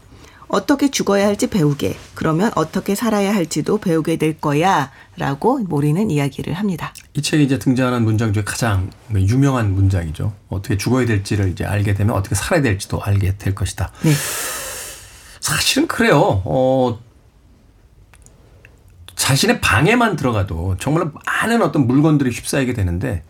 [0.49, 1.95] 어떻게 죽어야 할지 배우게.
[2.15, 4.91] 그러면 어떻게 살아야 할지도 배우게 될 거야.
[5.19, 6.95] 라고 모리는 이야기를 합니다.
[7.13, 10.33] 이 책에 이제 등장하는 문장 중에 가장 유명한 문장이죠.
[10.49, 13.93] 어떻게 죽어야 될지를 이제 알게 되면 어떻게 살아야 될지도 알게 될 것이다.
[14.05, 14.13] 네.
[15.41, 16.43] 사실은 그래요.
[16.47, 16.99] 어,
[19.17, 23.23] 자신의 방에만 들어가도 정말 많은 어떤 물건들이 휩싸이게 되는데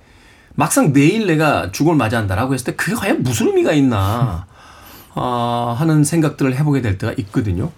[0.54, 4.46] 막상 내일 내가 죽음을 맞이한다라고 했을 때 그게 과연 무슨 의미가 있나
[5.14, 7.70] 아, 하는 생각들을 해보게 될 때가 있거든요.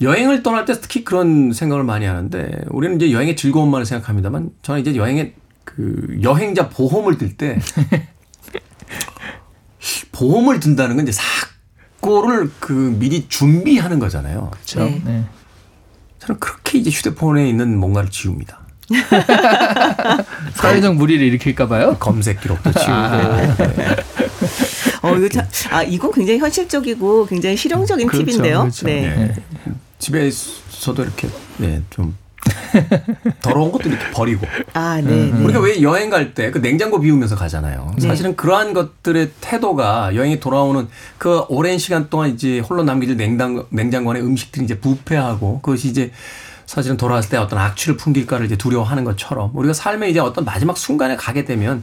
[0.00, 4.96] 여행을 떠날 때 특히 그런 생각을 많이 하는데 우리는 이제 여행의 즐거움만을 생각합니다만 저는 이제
[4.96, 7.58] 여행의 그 여행자 보험을 들 때
[10.12, 11.18] 보험을 든다는 건 이제
[12.00, 14.50] 사고를 그 미리 준비하는 거잖아요.
[14.52, 14.80] 그렇죠.
[14.84, 15.02] 네.
[15.04, 15.24] 네.
[16.18, 18.59] 저는 그렇게 이제 휴대폰에 있는 뭔가를 지웁니다.
[20.54, 21.96] 사회적 무리를 일으킬까 봐요.
[21.98, 23.96] 검색 기록도 지우고 네.
[25.02, 28.60] 어, 이거 참, 아, 이건 굉장히 현실적이고 굉장히 실용적인 그렇죠, 팁인데요.
[28.60, 28.86] 그렇죠.
[28.86, 29.00] 네.
[29.16, 29.34] 네.
[29.98, 32.16] 집에서도 이렇게 네, 좀
[33.42, 35.30] 더러운 것들 이렇게 버리고 아, 네.
[35.30, 35.44] 네.
[35.44, 37.94] 우리가 왜 여행 갈 때 그 냉장고 비우면서 가잖아요.
[37.98, 38.08] 네.
[38.08, 44.10] 사실은 그러한 것들의 태도가 여행에 돌아오는 그 오랜 시간 동안 이제 홀로 남겨질 냉장 냉장고
[44.10, 46.10] 안에 음식들이 이제 부패하고 그것이 이제
[46.70, 51.16] 사실은 돌아왔을 때 어떤 악취를 풍길까를 이제 두려워하는 것처럼 우리가 삶의 이제 어떤 마지막 순간에
[51.16, 51.82] 가게 되면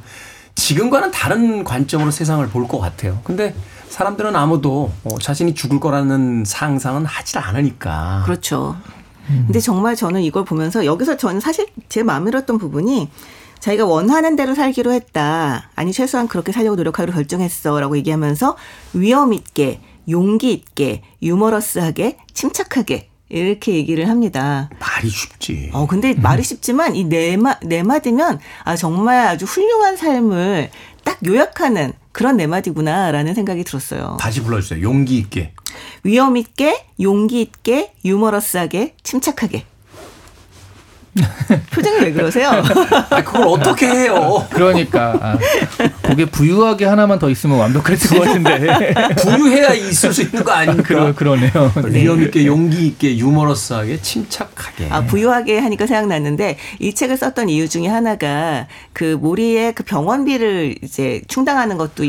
[0.55, 3.19] 지금과는 다른 관점으로 세상을 볼 것 같아요.
[3.25, 3.53] 근데
[3.89, 8.21] 사람들은 아무도 어, 자신이 죽을 거라는 상상은 하질 않으니까.
[8.23, 8.77] 그렇죠.
[9.27, 13.09] 근데 정말 저는 이걸 보면서 여기서 저는 사실 제 마음에 들었던 부분이
[13.59, 15.69] 자기가 원하는 대로 살기로 했다.
[15.75, 18.55] 아니 최소한 그렇게 살려고 노력하기로 결정했어라고 얘기하면서
[18.93, 24.69] 위험 있게, 용기 있게, 유머러스하게, 침착하게 이렇게 얘기를 합니다.
[24.79, 25.69] 말이 쉽지.
[25.73, 30.69] 어, 근데 말이 쉽지만 이 네 마, 네 마디면 아, 정말 아주 훌륭한 삶을
[31.03, 34.17] 딱 요약하는 그런 네 마디구나라는 생각이 들었어요.
[34.19, 34.81] 다시 불러주세요.
[34.81, 35.53] 용기 있게.
[36.03, 39.65] 위험 있게, 용기 있게, 유머러스하게, 침착하게.
[41.71, 42.49] 표정이 왜 그러세요?
[43.09, 44.45] 아, 그걸 어떻게 해요?
[44.49, 45.37] 그러니까 아,
[46.01, 50.87] 그게 부유하게 하나만 더 있으면 완벽했을 것 같은데 부유해야 있을 수 있는 거 아닙니까?
[50.87, 51.71] 그러, 그러 네요.
[51.85, 54.87] 위험 있게, 용기 있게, 유머러스하게, 침착하게.
[54.89, 61.21] 아, 부유하게 하니까 생각났는데 이 책을 썼던 이유 중에 하나가 그 모리의 그 병원비를 이제
[61.27, 62.05] 충당하는 것도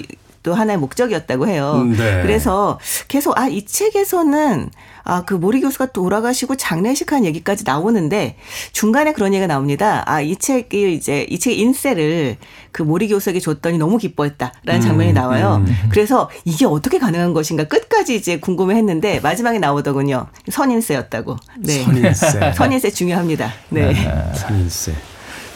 [0.48, 1.74] 또 하나의 목적이었다고 해요.
[1.82, 2.22] 음, 네.
[2.22, 4.70] 그래서 계속 아 이 책에서는
[5.04, 8.36] 아 그 모리 교수가 돌아가시고 장례식한 얘기까지 나오는데
[8.72, 10.02] 중간에 그런 얘기가 나옵니다.
[10.06, 12.36] 아 이 책이 이제 이 책의 인세를
[12.72, 15.62] 그 모리 교수에게 줬더니 너무 기뻐했다라는 장면이 나와요.
[15.90, 20.28] 그래서 이게 어떻게 가능한 것인가 끝까지 이제 궁금해했는데 마지막에 나오더군요.
[20.50, 21.36] 선인세였다고.
[21.58, 21.82] 네.
[21.84, 22.52] 선인세.
[22.56, 23.52] 선인세 중요합니다.
[23.70, 23.94] 네.
[24.34, 24.94] 선인세.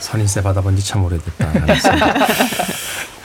[0.00, 1.52] 선인세 받아본 지 참 오래됐다.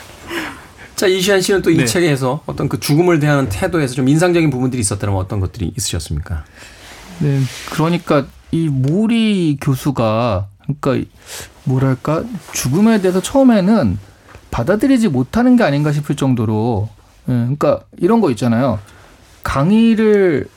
[0.97, 1.85] 자, 이시안 씨는 또이 네.
[1.85, 6.43] 책에서 어떤 그 죽음을 대하는 태도에서 좀 인상적인 부분들이 있었다면 어떤 것들이 있으셨습니까?
[7.19, 11.09] 네, 그러니까 이 모리 교수가 그러니까
[11.65, 13.99] 뭐랄까 죽음에 대해서 처음에는
[14.49, 16.89] 받아들이지 못하는 게 아닌가 싶을 정도로,
[17.29, 18.79] 예, 그러니까 이런 거 있잖아요.
[19.43, 20.47] 강의를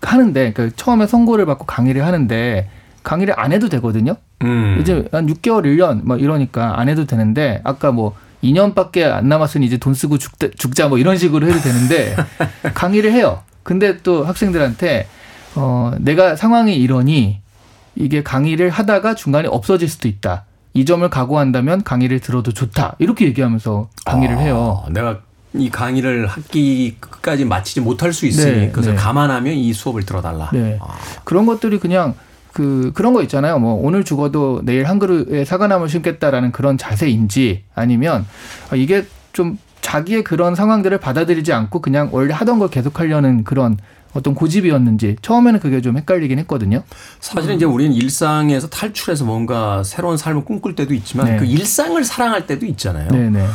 [0.00, 2.68] 하는데, 그러니까 처음에 선고를 받고 강의를 하는데
[3.04, 4.16] 강의를 안 해도 되거든요.
[4.42, 4.78] 음.
[4.80, 9.76] 이제 한 6개월, 1년 뭐 이러니까 안 해도 되는데 아까 뭐 2년밖에 안 남았으니 이제
[9.76, 12.16] 돈 쓰고 죽, 죽자 뭐 이런 식으로 해도 되는데
[12.74, 13.42] 강의를 해요.
[13.62, 15.06] 근데 또 학생들한테
[15.54, 17.40] 어 내가 상황이 이러니
[17.94, 20.44] 이게 강의를 하다가 중간에 없어질 수도 있다.
[20.74, 22.96] 이 점을 각오한다면 강의를 들어도 좋다.
[22.98, 24.82] 이렇게 얘기하면서 강의를 해요.
[24.84, 25.20] 아, 내가
[25.54, 28.98] 이 강의를 학기 끝까지 마치지 못할 수 있으니 네, 그것을 네.
[28.98, 30.48] 감안하면 이 수업을 들어달라.
[30.52, 30.78] 네.
[30.80, 32.14] 아, 그런 것들이 그냥
[32.52, 33.58] 그 그런 거 있잖아요.
[33.58, 38.26] 뭐 오늘 죽어도 내일 한 그루에 사과나무 심겠다라는 그런 자세인지 아니면
[38.70, 43.78] 아, 이게 좀 자기의 그런 상황들을 받아들이지 않고 그냥 원래 하던 걸 계속하려는 그런
[44.14, 46.82] 어떤 고집이었는지 처음에는 그게 좀 헷갈리긴 했거든요.
[47.20, 51.36] 사실은 이제 우리는 일상에서 탈출해서 뭔가 새로운 삶을 꿈꿀 때도 있지만 네.
[51.38, 53.08] 그 일상을 사랑할 때도 있잖아요.
[53.10, 53.46] 네 네.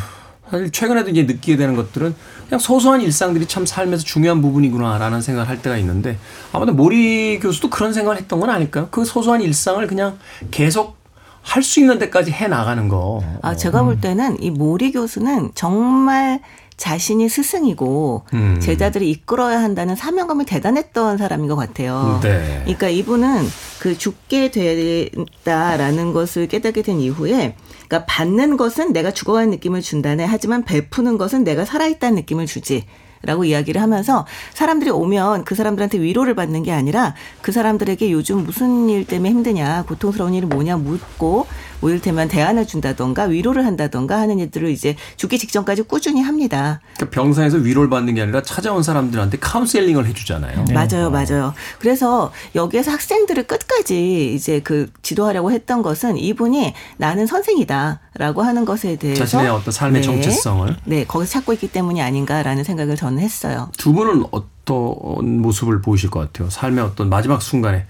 [0.49, 2.15] 사실 최근에도 이제 느끼게 되는 것들은
[2.47, 6.17] 그냥 소소한 일상들이 참 삶에서 중요한 부분이구나라는 생각을 할 때가 있는데
[6.53, 8.87] 아마도 모리 교수도 그런 생각을 했던 건 아닐까요?
[8.91, 10.17] 그 소소한 일상을 그냥
[10.51, 10.97] 계속
[11.41, 13.23] 할 수 있는 데까지 해 나가는 거.
[13.41, 16.41] 아, 제가 볼 때는 이 모리 교수는 정말
[16.77, 18.59] 자신이 스승이고 음.
[18.61, 22.19] 제자들이 이끌어야 한다는 사명감이 대단했던 사람인 것 같아요.
[22.21, 22.61] 네.
[22.61, 23.45] 그러니까 이분은
[23.79, 27.55] 그 죽게 된다라는 것을 깨닫게 된 이후에
[27.87, 30.25] 그러니까 받는 것은 내가 죽어가는 느낌을 준다네.
[30.25, 32.85] 하지만 베푸는 것은 내가 살아있다는 느낌을 주지.
[33.23, 38.89] 라고 이야기를 하면서 사람들이 오면 그 사람들한테 위로를 받는 게 아니라 그 사람들에게 요즘 무슨
[38.89, 41.47] 일 때문에 힘드냐, 고통스러운 일이 뭐냐 묻고
[41.79, 46.81] 뭐 이를테면 대안을 준다던가 위로를 한다던가 하는 일들을 이제 죽기 직전까지 꾸준히 합니다.
[46.95, 50.65] 그러니까 병상에서 위로를 받는 게 아니라 찾아온 사람들한테 카운셀링을 해주잖아요.
[50.73, 51.53] 맞아요, 맞아요.
[51.79, 59.23] 그래서 여기에서 학생들을 끝까지 이제 그 지도하려고 했던 것은 이분이 나는 선생이다라고 하는 것에 대해서
[59.25, 60.75] 자신의 어떤 삶의 정체성을.
[60.85, 63.71] 네 거기서 찾고 있기 때문이 아닌가라는 생각을 저는 했어요.
[63.77, 66.49] 두 분은 어떤 모습을 보이실 것 같아요?
[66.49, 67.85] 삶의 어떤 마지막 순간에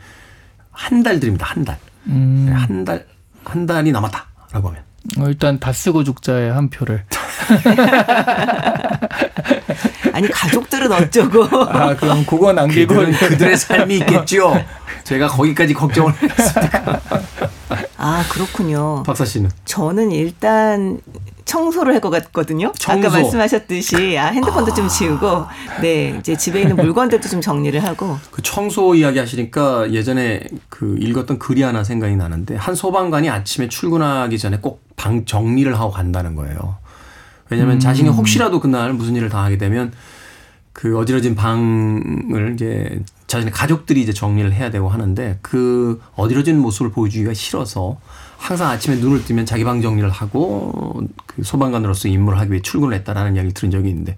[0.71, 1.45] 한 달 드립니다.
[1.47, 1.77] 한 달.
[2.07, 2.51] 음.
[2.55, 3.05] 한 달,
[3.43, 4.83] 한 달이 남았다라고 하면.
[5.19, 7.03] 어, 일단 다 쓰고 죽자의 한 표를.
[10.13, 14.53] 아니 가족들은 어쩌고 아 그럼 그거 남기고 그들은 그들의 삶이 있겠죠.
[15.03, 17.01] 제가 거기까지 걱정을 했습니다.
[17.97, 19.03] 아 그렇군요.
[19.03, 20.99] 박사 씨는 저는 일단
[21.47, 22.71] 청소를 할 것 같거든요.
[22.77, 23.07] 청소.
[23.07, 25.45] 아까 말씀하셨듯이 아 핸드폰도 좀 지우고
[25.81, 31.39] 네 이제 집에 있는 물건들도 좀 정리를 하고 그 청소 이야기 하시니까 예전에 그 읽었던
[31.39, 36.77] 글이 하나 생각이 나는데 한 소방관이 아침에 출근하기 전에 꼭 방 정리를 하고 간다는 거예요.
[37.51, 39.93] 왜냐하면 자신이 혹시라도 그날 무슨 일을 당하게 되면
[40.73, 47.33] 그 어지러진 방을 이제 자신의 가족들이 이제 정리를 해야 되고 하는데 그 어지러진 모습을 보여주기가
[47.35, 47.99] 싫어서
[48.37, 53.35] 항상 아침에 눈을 뜨면 자기 방 정리를 하고 그 소방관으로서 임무를 하기 위해 출근을 했다라는
[53.35, 54.15] 이야기를 들은 적이 있는데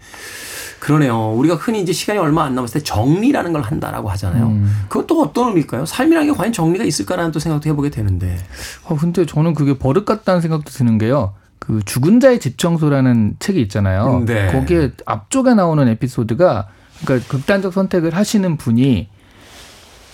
[0.79, 1.33] 그러네요.
[1.33, 4.57] 우리가 흔히 이제 시간이 얼마 안 남았을 때 정리라는 걸 한다라고 하잖아요.
[4.87, 5.85] 그건 또 어떤 의미일까요?
[5.85, 8.37] 삶이라는 게 과연 정리가 있을까라는 또 생각도 해보게 되는데.
[8.85, 11.33] 어, 근데 저는 그게 버릇 같다는 생각도 드는 게요.
[11.59, 14.23] 그 죽은 자의 집 청소라는 책이 있잖아요.
[14.25, 14.51] 네.
[14.51, 16.69] 거기에 앞쪽에 나오는 에피소드가
[17.03, 19.09] 그러니까 극단적 선택을 하시는 분이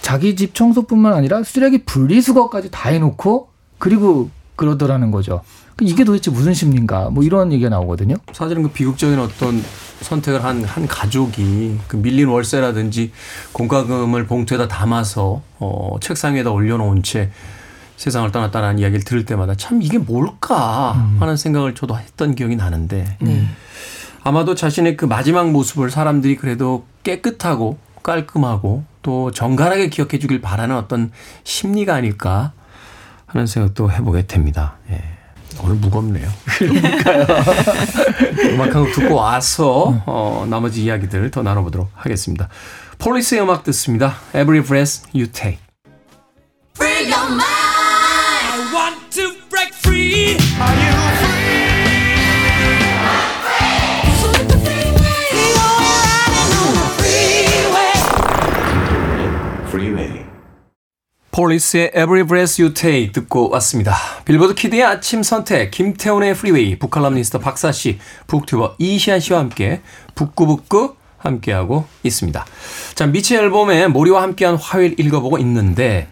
[0.01, 5.41] 자기 집 청소뿐만 아니라 쓰레기 분리수거까지 다 해놓고 그리고 그러더라는 거죠.
[5.75, 7.09] 그 이게 도대체 무슨 심리인가?
[7.09, 8.15] 뭐 이런 얘기가 나오거든요.
[8.31, 9.61] 사실은 그 비극적인 어떤
[10.01, 13.11] 선택을 한, 한 가족이 그 밀린 월세라든지
[13.51, 17.31] 공과금을 봉투에다 담아서 어, 책상 위에다 올려놓은 채
[17.97, 23.17] 세상을 떠났다는 이야기를 들을 때마다 참 이게 뭘까 하는 생각을 저도 했던 기억이 나는데
[24.23, 31.11] 아마도 자신의 그 마지막 모습을 사람들이 그래도 깨끗하고 깔끔하고 또 정갈하게 기억해 주길 바라는 어떤
[31.45, 32.51] 심리가 아닐까
[33.36, 34.76] 하는 생각도 해보게 됩니다.
[34.89, 35.02] 예.
[35.62, 36.28] 오늘 무겁네요.
[38.54, 42.50] 음악 한 곡 듣고 와서 어, 나머지 이야기들 더 나눠보도록 하겠습니다.
[43.00, 44.15] 폴리스의 음악 듣습니다.
[44.34, 45.60] Every breath you take.
[61.36, 63.93] 폴리스의 Every Breath You Take 듣고 왔습니다.
[64.24, 69.82] 빌보드 kid의 아침 선택, 김태훈의 프리웨이, 북칼럼니스트 박사 씨, 북튜버 이시한 씨와 함께
[70.15, 72.45] 북끄북끄 함께하고 있습니다.
[72.93, 76.08] 자, 미치 앨봄의 모리와 함께한 화요일 읽어보고 있는데,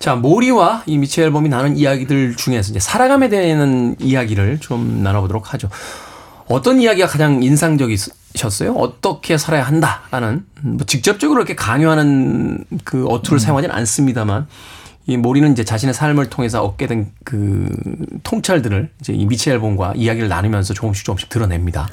[0.00, 5.68] 자, 모리와 이 미치 앨봄이 나눈 이야기들 중에서 이제 살아감에 대한 이야기를 좀 나눠보도록 하죠.
[6.48, 8.72] 어떤 이야기가 가장 인상적이셨어요?
[8.74, 14.46] 어떻게 살아야 한다라는 뭐 직접적으로 이렇게 강요하는 그 어투를 사용하지는 않습니다만
[15.06, 17.68] 이 모리는 이제 자신의 삶을 통해서 얻게 된 그
[18.22, 21.88] 통찰들을 이제 이 미치 앨범과 이야기를 나누면서 조금씩 조금씩 드러냅니다.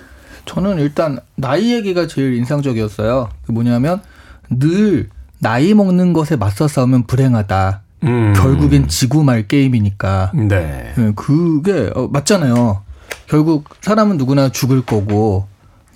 [0.45, 3.29] 저는 일단 나이 얘기가 제일 인상적이었어요.
[3.45, 4.01] 그 뭐냐면
[4.49, 7.81] 늘 나이 먹는 것에 맞서 싸우면 불행하다.
[8.03, 8.33] 음.
[8.35, 10.31] 결국엔 지구 말 게임이니까.
[10.33, 10.93] 네.
[10.95, 12.81] 네, 그게 어, 맞잖아요.
[13.27, 15.47] 결국 사람은 누구나 죽을 거고.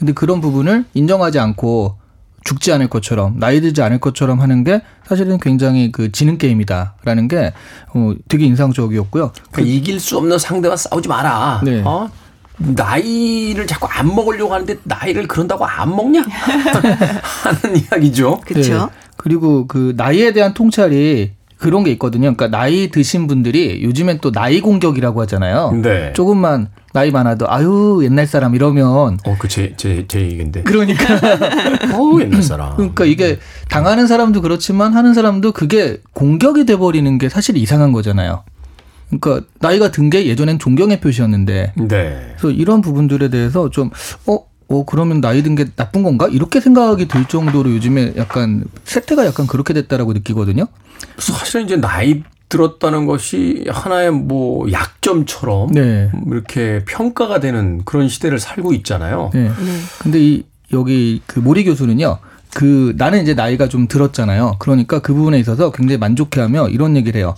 [0.05, 1.97] 근데 그런 부분을 인정하지 않고
[2.43, 7.53] 죽지 않을 것처럼 나이 들지 않을 것처럼 하는 게 사실은 굉장히 그 지능 게임이다라는 게
[7.95, 9.31] 어, 되게 인상적이었고요.
[9.51, 11.61] 그러니까 이길 수 없는 상대와 싸우지 마라.
[11.63, 11.81] 네.
[11.83, 12.07] 어?
[12.59, 16.21] 나이를 자꾸 안 먹으려고 하는데 나이를 그런다고 안 먹냐?
[17.41, 18.41] 하는 이야기죠.
[18.45, 18.73] 그렇죠.
[18.73, 18.91] 네.
[19.17, 21.31] 그리고 그 나이에 대한 통찰이
[21.65, 22.33] 그런 게 있거든요.
[22.35, 25.71] 그러니까 나이 드신 분들이 요즘엔 또 나이 공격이라고 하잖아요.
[25.81, 26.13] 네.
[26.13, 30.61] 조금만 나이 많아도 아유 옛날 사람 이러면 어, 그 제, 제, 제 얘기인데.
[30.61, 31.03] 그러니까
[31.97, 32.75] 어우, 옛날 사람.
[32.77, 38.43] 그러니까 이게 당하는 사람도 그렇지만 하는 사람도 그게 공격이 돼 버리는 게 사실 이상한 거잖아요.
[39.09, 42.33] 그러니까 나이가 든 게 예전엔 존경의 표시였는데 네.
[42.37, 43.89] 그래서 이런 부분들에 대해서 좀
[44.27, 44.37] 어,
[44.67, 46.27] 어 그러면 나이 든 게 나쁜 건가?
[46.31, 50.67] 이렇게 생각이 들 정도로 요즘에 약간 세태가 약간 그렇게 됐다라고 느끼거든요.
[51.17, 56.11] 사실은 이제 나이 들었다는 것이 하나의 뭐 약점처럼 네.
[56.27, 59.31] 이렇게 평가가 되는 그런 시대를 살고 있잖아요.
[59.33, 59.51] 네.
[59.99, 62.19] 근데 이 여기 그 모리 교수는요.
[62.53, 64.55] 그 나는 이제 나이가 좀 들었잖아요.
[64.59, 67.35] 그러니까 그 부분에 있어서 굉장히 만족해하며 이런 얘기를 해요.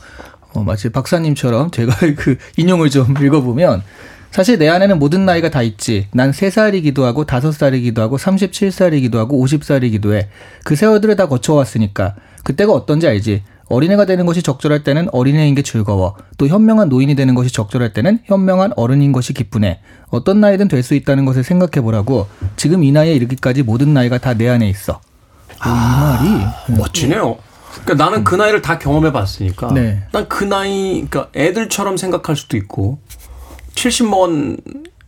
[0.54, 3.84] 어, 마치 박사님처럼 제가 그 인용을 좀 읽어보면
[4.32, 6.08] 사실 내 안에는 모든 나이가 다 있지.
[6.12, 10.30] 난 3살이기도 하고 5살이기도 하고 37살이기도 하고 50살이기도 해.
[10.64, 13.44] 그 세월들을 다 거쳐왔으니까 그때가 어떤지 알지.
[13.70, 16.16] 어린애가 되는 것이 적절할 때는 어린애인 게 즐거워.
[16.38, 19.82] 또 현명한 노인이 되는 것이 적절할 때는 현명한 어른인 것이 기쁘네.
[20.10, 22.28] 어떤 나이든 될 수 있다는 것을 생각해 보라고.
[22.56, 25.02] 지금 이 나이에 이르기까지 모든 나이가 다 내 안에 있어.
[25.66, 27.38] 이 말이 멋지네요.
[27.84, 30.04] 그러니까 나는 그 나이를 다 경험해 봤으니까 네.
[30.12, 33.00] 난그 나이 그러니까 애들처럼 생각할 수도 있고
[33.76, 34.58] 70 먹은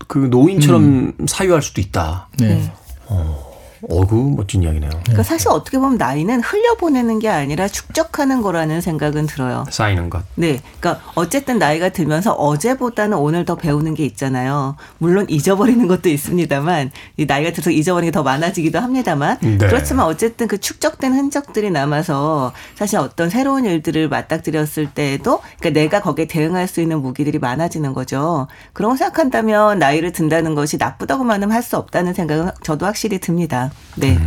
[0.08, 2.28] 그 노인처럼 사유할 수도 있다.
[2.40, 2.72] 네.
[3.08, 3.49] 어
[3.82, 4.90] 구 멋진 이야기네요.
[5.04, 9.66] 그러니까 사실 어떻게 보면 나이는 흘려보내는 게 아니라 축적하는 거라는 생각은 들어요.
[9.70, 10.24] 쌓이는 것.
[10.36, 10.62] 네.
[10.80, 14.76] 그러니까 어쨌든 나이가 들면서 어제보다는 오늘 더 배우는 게 있잖아요.
[14.98, 19.58] 물론 잊어버리는 것도 있습니다만 이 나이가 들어서 잊어버리는 게 더 많아지기도 합니다만 네.
[19.58, 26.26] 그렇지만 어쨌든 그 축적된 흔적들이 남아서 사실 어떤 새로운 일들을 맞닥뜨렸을 때에도 그러니까 내가 거기에
[26.26, 28.48] 대응할 수 있는 무기들이 많아지는 거죠.
[28.74, 33.69] 그런 거 생각한다면 나이를 든다는 것이 나쁘다고만은 할 수 없다는 생각은 저도 확실히 듭니다.
[33.96, 34.18] 네.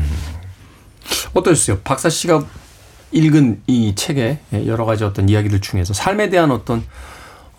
[1.35, 1.81] 어떠셨어요?
[1.85, 2.45] 박사 씨가
[3.13, 6.85] 읽은 이 책의 여러 가지 어떤 이야기들 중에서 삶에 대한 어떤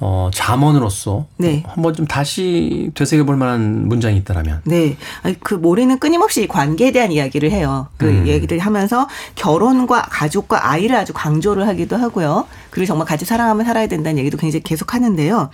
[0.05, 1.63] 어, 잠언으로서 네.
[1.65, 4.97] 한번 좀 다시 되새겨 볼 만한 문장이 있다라면 네.
[5.21, 7.87] 아니, 그 모리는 끊임없이 관계에 대한 이야기를 해요.
[7.95, 8.27] 그 음.
[8.27, 12.47] 얘기들 하면서 결혼과 가족과 아이를 아주 강조를 하기도 하고요.
[12.69, 15.49] 그리고 정말 같이 사랑하면 살아야 된다는 얘기도 굉장히 계속 하는데요.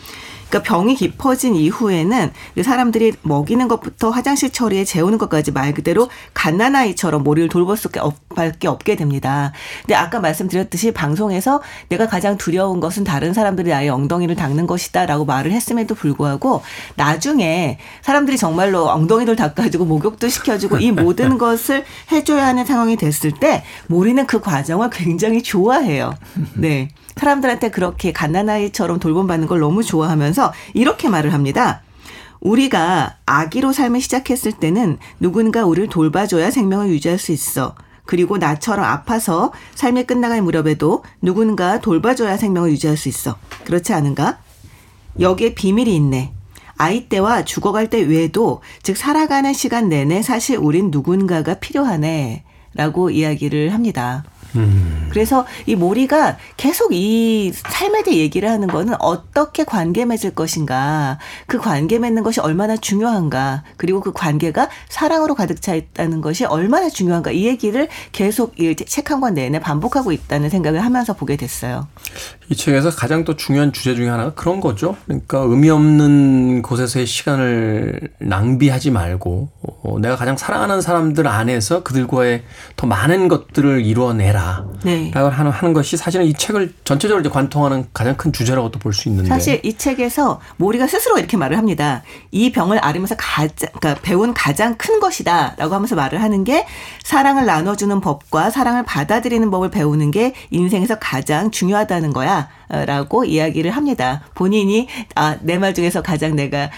[0.49, 7.23] 그러니까 병이 깊어진 이후에는 이 사람들이 먹이는 것부터 화장실 처리에 재우는 것까지 말 그대로 갓난아이처럼
[7.23, 9.53] 모리를 돌볼 수밖에 없게 됩니다.
[9.81, 15.51] 근데 아까 말씀드렸듯이 방송에서 내가 가장 두려운 것은 다른 사람들이 나의 엉덩이를 닦는 것이다라고 말을
[15.51, 16.63] 했음에도 불구하고
[16.95, 23.63] 나중에 사람들이 정말로 엉덩이를 닦아주고 목욕도 시켜주고 이 모든 것을 해줘야 하는 상황이 됐을 때
[23.87, 26.15] 모리는 그 과정을 굉장히 좋아해요.
[26.55, 26.89] 네.
[27.19, 31.81] 사람들한테 그렇게 갓난아이처럼 돌봄받는 걸 너무 좋아하면서 이렇게 말을 합니다.
[32.39, 37.75] 우리가 아기로 삶을 시작했을 때는 누군가 우리를 돌봐줘야 생명을 유지할 수 있어.
[38.05, 43.37] 그리고 나처럼 아파서 삶이 끝나갈 무렵에도 누군가 돌봐줘야 생명을 유지할 수 있어.
[43.65, 44.39] 그렇지 않은가?
[45.19, 46.31] 여기에 비밀이 있네.
[46.77, 52.45] 아이 때와 죽어갈 때 외에도 즉 살아가는 시간 내내 사실 우린 누군가가 필요하네.
[52.73, 54.23] 라고 이야기를 합니다.
[55.09, 61.57] 그래서 이 모리가 계속 이 삶에 대해 얘기를 하는 거는 어떻게 관계 맺을 것인가, 그
[61.59, 67.31] 관계 맺는 것이 얼마나 중요한가, 그리고 그 관계가 사랑으로 가득 차 있다는 것이 얼마나 중요한가,
[67.31, 71.87] 이 얘기를 계속 이책한 권 내내 반복하고 있다는 생각을 하면서 보게 됐어요.
[72.49, 74.95] 이 책에서 가장 또 중요한 주제 중에 하나가 그런 거죠.
[75.05, 82.43] 그러니까 의미 없는 곳에서의 시간을 낭비하지 말고 어, 내가 가장 사랑하는 사람들 안에서 그들과의
[82.75, 84.38] 더 많은 것들을 이루어내라.
[84.83, 85.11] 네.
[85.13, 89.29] 라고 하는, 하는 것이 사실은 이 책을 전체적으로 이제 관통하는 가장 큰 주제라고 또볼수 있는데.
[89.29, 92.01] 사실 이 책에서 모리가 스스로 이렇게 말을 합니다.
[92.31, 96.65] 이 병을 앓으면서 가장, 그러니까 배운 가장 큰 것이다 라고 하면서 말을 하는 게
[97.03, 104.21] 사랑을 나눠주는 법과 사랑을 받아들이는 법을 배우는 게 인생에서 가장 중요하다는 거야 라고 이야기를 합니다.
[104.35, 106.69] 본인이 아, 내 말 중에서 가장 내가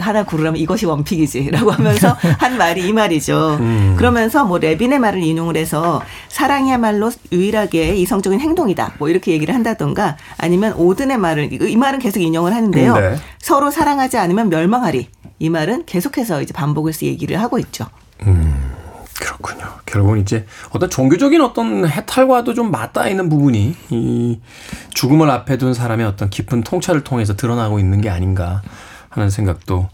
[0.00, 3.58] 하나 고르라면 이것이 원픽이지라고 하면서 한 말이 이 말이죠.
[3.96, 8.94] 그러면서 뭐 레빈의 말을 인용을 해서 사랑이야말로 유일하게 이성적인 행동이다.
[8.98, 12.94] 뭐 이렇게 얘기를 한다던가 아니면 오든의 말을 이 말은 계속 인용을 하는데요.
[12.94, 13.16] 네.
[13.38, 15.08] 서로 사랑하지 않으면 멸망하리.
[15.40, 17.86] 이 말은 계속해서 이제 반복을 해서 얘기를 하고 있죠.
[19.18, 19.64] 그렇군요.
[19.84, 24.40] 결국은 이제 어떤 종교적인 어떤 해탈과도 좀 맞닿아 있는 부분이 이
[24.94, 28.62] 죽음을 앞에 둔 사람의 어떤 깊은 통찰을 통해서 드러나고 있는 게 아닌가
[29.08, 29.88] 하는 생각도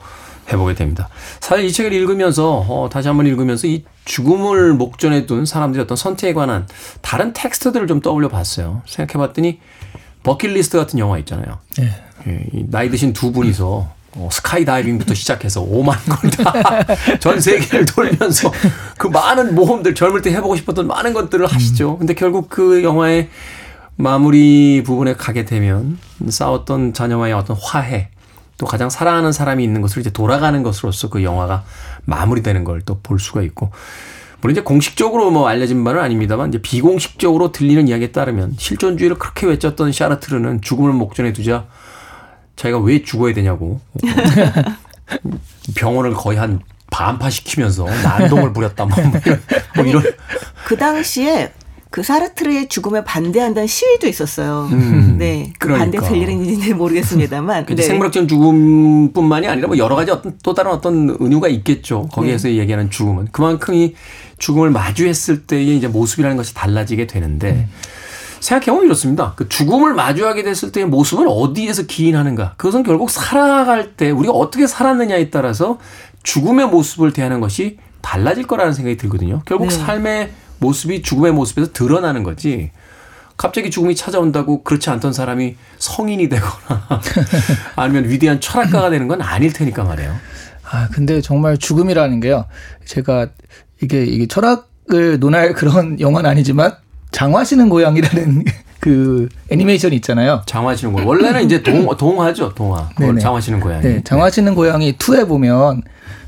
[0.52, 1.08] 해보게 됩니다.
[1.40, 6.34] 사실 이 책을 읽으면서 어, 다시 한번 읽으면서 이 죽음을 목전에 둔 사람들의 어떤 선택에
[6.34, 6.66] 관한
[7.00, 8.82] 다른 텍스트들을 좀 떠올려 봤어요.
[8.86, 9.60] 생각해봤더니
[10.22, 11.58] 버킷리스트 같은 영화 있잖아요.
[12.28, 16.84] 예, 이 나이 드신 두 분이서 어, 스카이 다이빙부터 시작해서 5만 걸 다
[17.18, 18.52] 전 세계를 돌면서
[18.98, 21.98] 그 많은 모험들 젊을 때 해보고 싶었던 많은 것들을 하시죠.
[21.98, 23.28] 근데 결국 그 영화의
[23.96, 25.98] 마무리 부분에 가게 되면
[26.28, 28.08] 싸웠던 자녀와의 어떤 화해
[28.64, 31.64] 또 가장 사랑하는 사람이 있는 것을 이제 돌아가는 것으로서 그 영화가
[32.06, 33.70] 마무리되는 걸 또 볼 수가 있고
[34.40, 39.92] 물론 이제 공식적으로 뭐 알려진 바는 아닙니다만 이제 비공식적으로 들리는 이야기에 따르면 실존주의를 그렇게 외쳤던
[39.92, 41.66] 샤르트르는 죽음을 목전에 두자
[42.56, 43.80] 자기가 왜 죽어야 되냐고.
[45.76, 46.60] 병원을 거의 한
[46.90, 49.12] 반파시키면서 난동을 부렸다 뭐 이런,
[49.76, 50.02] 뭐 이런.
[50.66, 51.52] 그 당시에
[51.94, 54.68] 그 사르트르의 죽음에 반대한다는 시위도 있었어요.
[54.72, 55.52] 음, 네.
[55.60, 56.00] 그 그러니까.
[56.00, 57.66] 반대 될 일인지는 모르겠습니다만.
[57.66, 57.84] 그 네.
[57.84, 62.08] 생물학적 죽음뿐만이 아니라 뭐 여러 가지 어떤 또 다른 어떤 은유가 있겠죠.
[62.10, 62.56] 거기에서 네.
[62.56, 63.94] 얘기하는 죽음은 그만큼 이
[64.38, 67.68] 죽음을 마주했을 때의 이제 모습이라는 것이 달라지게 되는데 음.
[68.40, 69.34] 생각해보면 이렇습니다.
[69.36, 72.54] 그 죽음을 마주하게 됐을 때의 모습을 어디에서 기인하는가?
[72.56, 75.78] 그것은 결국 살아갈 때 우리가 어떻게 살았느냐에 따라서
[76.24, 79.42] 죽음의 모습을 대하는 것이 달라질 거라는 생각이 들거든요.
[79.46, 79.74] 결국 네.
[79.76, 80.30] 삶의
[80.64, 82.70] 모습이 죽음의 모습에서 드러나는 거지.
[83.36, 87.00] 갑자기 죽음이 찾아온다고 그렇지 않던 사람이 성인이 되거나
[87.76, 90.14] 아니면 위대한 철학가가 되는 건 아닐 테니까 말이에요.
[90.70, 92.46] 아, 근데 정말 죽음이라는 게요.
[92.86, 93.28] 제가
[93.82, 96.72] 이게 이게 철학을 논할 그런 영화는 아니지만
[97.10, 98.44] 장화시는 고양이라는
[98.80, 100.42] 그 애니메이션이 있잖아요.
[100.46, 101.08] 장화시는 고양이.
[101.08, 102.88] 원래는 이제 동, 동화죠, 동화.
[103.20, 103.82] 장화시는 고양이.
[103.82, 105.82] 네, 장화시는 고양이 2에 보면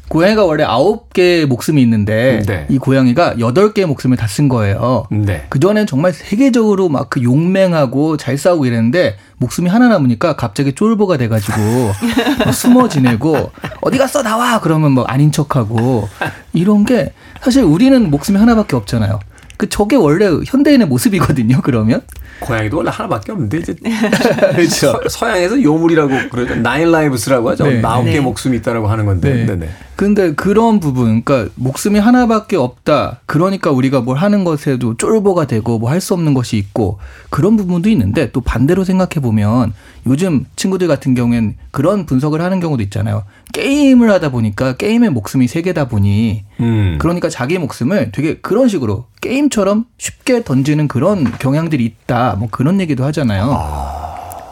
[0.09, 2.67] 고양이가 원래 9개의 목숨이 있는데 네.
[2.69, 5.07] 이 고양이가 8개의 목숨을 다 쓴 거예요.
[5.11, 5.47] 네.
[5.49, 11.57] 그전엔 정말 세계적으로 막 그 용맹하고 잘 싸우고 이랬는데 목숨이 하나 남으니까 갑자기 쫄보가 돼가지고
[12.45, 13.51] 막 숨어 지내고
[13.81, 16.09] 어디 갔어 나와 그러면 뭐 아닌 척하고
[16.53, 19.21] 이런 게 사실 우리는 목숨이 하나밖에 없잖아요.
[19.57, 21.61] 그 저게 원래 현대인의 모습이거든요.
[21.63, 22.03] 그러면
[22.41, 23.75] 고양이도 원래 하나밖에 없는데 이제
[24.55, 25.01] 그렇죠.
[25.09, 26.55] 서, 양에서 요물이라고 그러죠.
[26.57, 27.67] 나인 라이브스라고 하죠.
[27.67, 27.81] 네.
[27.85, 28.21] 아홉 개 네.
[28.21, 29.33] 목숨이 있다라고 하는 건데.
[29.33, 29.45] 네.
[29.47, 29.57] 네.
[29.57, 29.69] 네.
[29.97, 33.21] 근데 그런 부분, 그러니까 목숨이 하나밖에 없다.
[33.25, 36.99] 그러니까 우리가 뭘 하는 것에도 쫄보가 되고 뭐 할 수 없는 것이 있고
[37.31, 39.73] 그런 부분도 있는데 또 반대로 생각해 보면
[40.07, 43.25] 요즘 친구들 같은 경우엔 그런 분석을 하는 경우도 있잖아요.
[43.53, 46.97] 게임을 하다 보니까 게임의 목숨이 세 개다 보니 음.
[47.01, 52.37] 그러니까 자기 목숨을 되게 그런 식으로 게임처럼 쉽게 던지는 그런 경향들이 있다.
[52.39, 54.07] 뭐 그런 얘기도 하잖아요.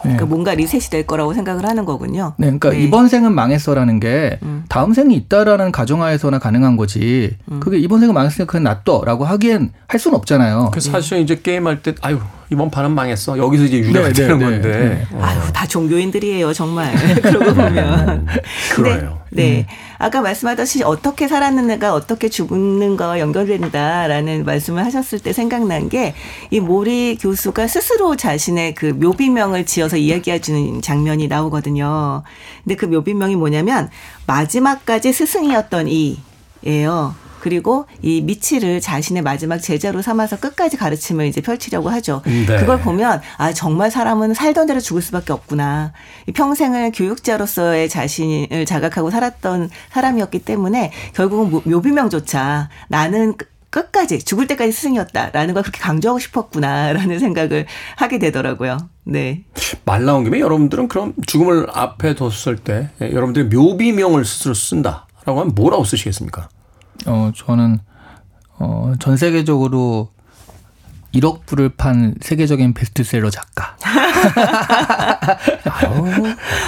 [0.04, 0.10] 네.
[0.10, 2.34] 그러니까 뭔가 리셋이 될 거라고 생각을 하는 거군요.
[2.36, 2.82] 네, 그러니까 네.
[2.82, 4.64] 이번 생은 망했어라는 게 음.
[4.68, 7.36] 다음 생이 있다라는 가정하에서나 가능한 거지.
[7.50, 7.60] 음.
[7.60, 10.70] 그게 이번 생은 망했으니까 그냥 놔둬라고 하기엔 할 수는 없잖아요.
[10.72, 12.20] 그 사실 은 이제 게임할 때 아유
[12.54, 13.36] 이번 판은 망했어.
[13.38, 15.06] 여기서 이제 유래가 네, 네, 되는 네, 건데.
[15.10, 15.16] 네.
[15.16, 15.22] 어.
[15.22, 16.94] 아유, 다 종교인들이에요, 정말.
[17.22, 18.26] 그러고 보면.
[18.74, 19.18] 그래요.
[19.30, 19.42] 네.
[19.42, 19.66] 네.
[19.98, 26.14] 아까 말씀하듯이 어떻게 살았는가, 어떻게 죽는가와 연결된다라는 말씀을 하셨을 때 생각난 게
[26.50, 32.22] 이 모리 교수가 스스로 자신의 그 묘비명을 지어서 이야기해주는 장면이 나오거든요.
[32.62, 33.90] 근데 그 묘비명이 뭐냐면
[34.26, 37.14] 마지막까지 스승이었던 이예요.
[37.44, 42.22] 그리고 이 미치를 자신의 마지막 제자로 삼아서 끝까지 가르침을 이제 펼치려고 하죠.
[42.24, 42.56] 네.
[42.56, 45.92] 그걸 보면 아 정말 사람은 살던 대로 죽을 수밖에 없구나.
[46.26, 54.46] 이 평생을 교육자로서의 자신을 자각하고 살았던 사람이었기 때문에 결국은 묘- 묘비명조차 나는 끝- 끝까지 죽을
[54.46, 57.66] 때까지 스승이었다라는 걸 그렇게 강조하고 싶었구나라는 생각을
[57.96, 58.78] 하게 되더라고요.
[59.04, 59.44] 네.
[59.84, 65.52] 말 나온 김에 여러분들은 그럼 죽음을 앞에 뒀을 때 예, 여러분들이 묘비명을 스스로 쓴다라고 하면
[65.54, 66.48] 뭐라고 쓰시겠습니까?
[67.06, 67.78] 어, 저는
[68.58, 70.10] 어, 전 세계적으로
[71.14, 73.76] 1억 부를 판 세계적인 베스트셀러 작가.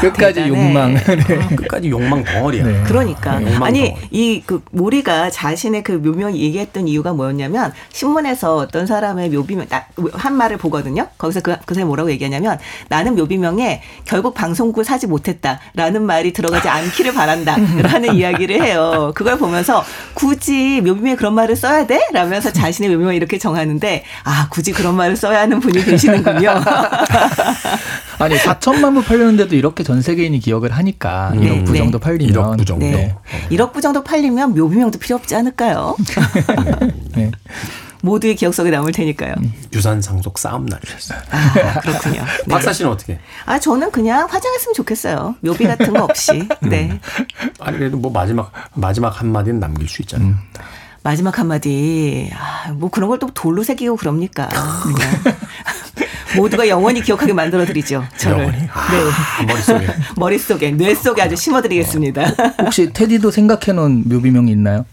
[0.00, 0.48] 끝까지 대단해.
[0.48, 0.94] 욕망.
[0.94, 1.56] 네.
[1.56, 2.64] 끝까지 욕망 덩어리야.
[2.64, 2.82] 네.
[2.86, 3.94] 그러니까 욕망 아니.
[4.10, 10.34] 이 그 모리가 자신의 그 묘명 얘기했던 이유가 뭐였냐면 신문에서 어떤 사람의 묘비명 나- 한
[10.34, 11.08] 말을 보거든요.
[11.18, 17.14] 거기서 그, 그 사람이 뭐라고 얘기하냐면 나는 묘비명에 결국 방송국을 사지 못했다라는 말이 들어가지 않기를
[17.14, 19.12] 바란다라는 이야기를 해요.
[19.16, 19.82] 그걸 보면서
[20.14, 21.98] 굳이 묘비명에 그런 말을 써야 돼?
[22.12, 26.50] 라면서 자신의 묘비명을 이렇게 정하는데 아 굳이 그런 말을 써야 하는 분이 계시는군요.
[28.18, 31.40] 아니 4천만 부 팔렸는데도 이렇게 전 세계인이 기억을 하니까 음.
[31.40, 31.78] 1억 부 네.
[31.78, 32.84] 정도 팔리면 1억 부 정도.
[32.84, 33.14] 네.
[33.50, 35.96] 1억 부 정도 팔리면 묘비명도 필요 없지 않을까요?
[37.14, 37.30] 네.
[38.02, 39.34] 모두의 기억 속에 남을 테니까요.
[39.74, 41.18] 유산 상속 싸움 날이었어요.
[41.30, 42.22] 아, 그렇군요.
[42.46, 42.46] 네.
[42.48, 43.18] 박사 씨는 어떻게?
[43.44, 45.34] 아, 저는 그냥 화장했으면 좋겠어요.
[45.40, 46.48] 묘비 같은 거 없이.
[46.60, 47.00] 네.
[47.58, 50.34] 아니 그래도 뭐 마지막 마지막 한 마디는 남길 수 있잖아요.
[51.06, 52.28] 마지막 한마디.
[52.34, 54.48] 아, 뭐 그런 걸 또 돌로 새기고 그럽니까.
[56.36, 58.04] 모두가 영원히 기억하게 만들어 드리죠.
[58.16, 58.38] 저를.
[58.40, 58.58] 영원히?
[58.62, 58.68] 네.
[58.72, 59.86] 아, 머릿속에.
[60.18, 62.24] 머릿속에, 뇌 속에 아주 심어 드리겠습니다.
[62.62, 64.84] 혹시 테디도 생각해 놓은 묘비명이 있나요?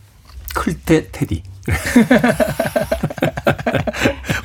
[0.53, 1.41] 클테 테디.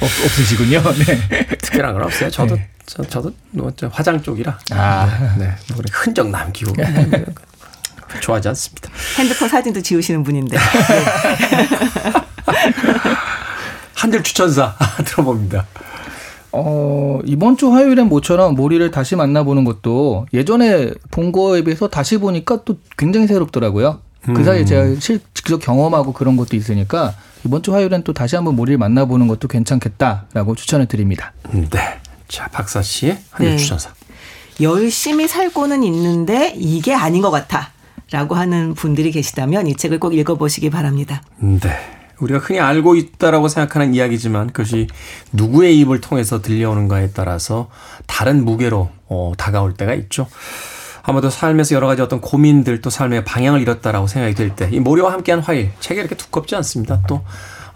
[0.00, 0.82] 없, 없으시군요.
[1.06, 1.46] 네.
[1.58, 2.30] 특별한 건 없어요.
[2.30, 4.58] 저도 저, 저도 뭐저 화장 쪽이라.
[4.70, 5.34] 아.
[5.38, 5.52] 네.
[5.74, 6.72] 뭐 흔적 남기고
[8.20, 8.90] 좋아하지 않습니다.
[9.18, 10.56] 핸드폰 사진도 지우시는 분인데.
[13.94, 15.66] 한줄 추천사 들어봅니다.
[16.52, 22.60] 어, 이번 주 화요일엔 모처럼 모리를 다시 만나보는 것도 예전에 본 거에 비해서 다시 보니까
[22.64, 24.00] 또 굉장히 새롭더라고요.
[24.34, 28.56] 그 사이에 제가 실, 직접 경험하고 그런 것도 있으니까 이번 주 화요일엔 또 다시 한번
[28.56, 31.32] 모리를 만나보는 것도 괜찮겠다라고 추천을 드립니다.
[31.52, 32.00] 네.
[32.28, 33.56] 자 박사 씨의 한줄 네.
[33.56, 33.90] 추천사.
[34.60, 37.70] 열심히 살고는 있는데 이게 아닌 것 같아.
[38.10, 41.22] 라고 하는 분들이 계시다면 이 책을 꼭 읽어보시기 바랍니다.
[41.38, 41.98] 네.
[42.20, 44.88] 우리가 흔히 알고 있다라고 생각하는 이야기지만 그것이
[45.32, 47.68] 누구의 입을 통해서 들려오는가에 따라서
[48.06, 50.26] 다른 무게로 어, 다가올 때가 있죠.
[51.02, 55.70] 아마도 삶에서 여러 가지 어떤 고민들 또 삶의 방향을 잃었다라고 생각이 들때이 모래와 함께한 화일
[55.80, 57.02] 책이 이렇게 두껍지 않습니다.
[57.06, 57.24] 또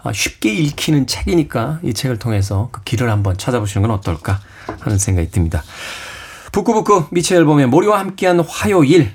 [0.03, 4.39] 아, 쉽게 읽히는 책이니까 이 책을 통해서 그 길을 한번 찾아보시는 건 어떨까
[4.81, 5.63] 하는 생각이 듭니다.
[6.51, 9.13] 북끄북끄 미치 앨봄의 모리와 함께한 화요일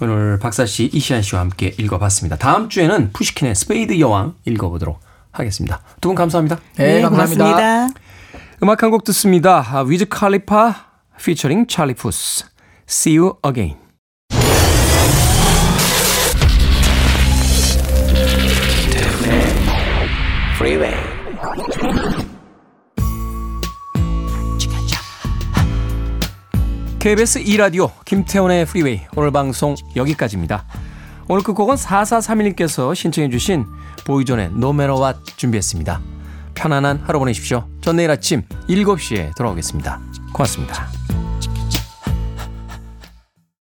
[0.00, 2.36] 오늘 박사 씨, 이시한 씨와 함께 읽어봤습니다.
[2.36, 5.00] 다음 주에는 푸시킨의 스페이드 여왕 읽어보도록
[5.32, 5.80] 하겠습니다.
[6.00, 6.58] 두 분 감사합니다.
[6.76, 7.44] 네, 감사합니다.
[7.44, 7.88] 고맙습니다.
[8.62, 9.64] 음악 한 곡 듣습니다.
[9.70, 10.86] 아, 위즈 칼리파
[11.22, 12.44] 피처링 찰리 푸스
[12.88, 13.76] See You Again.
[20.56, 21.15] Freeway.
[27.06, 30.64] KBS 2라디오 김태훈의 프리웨이 오늘 방송 여기까지입니다.
[31.28, 33.64] 오늘 끝곡은 4431님께서 신청해 주신
[34.04, 36.00] 보이존의 What 준비했습니다.
[36.56, 37.68] 편안한 하루 보내십시오.
[37.80, 40.00] 전 내일 아침 7시에 돌아오겠습니다.
[40.32, 40.95] 고맙습니다.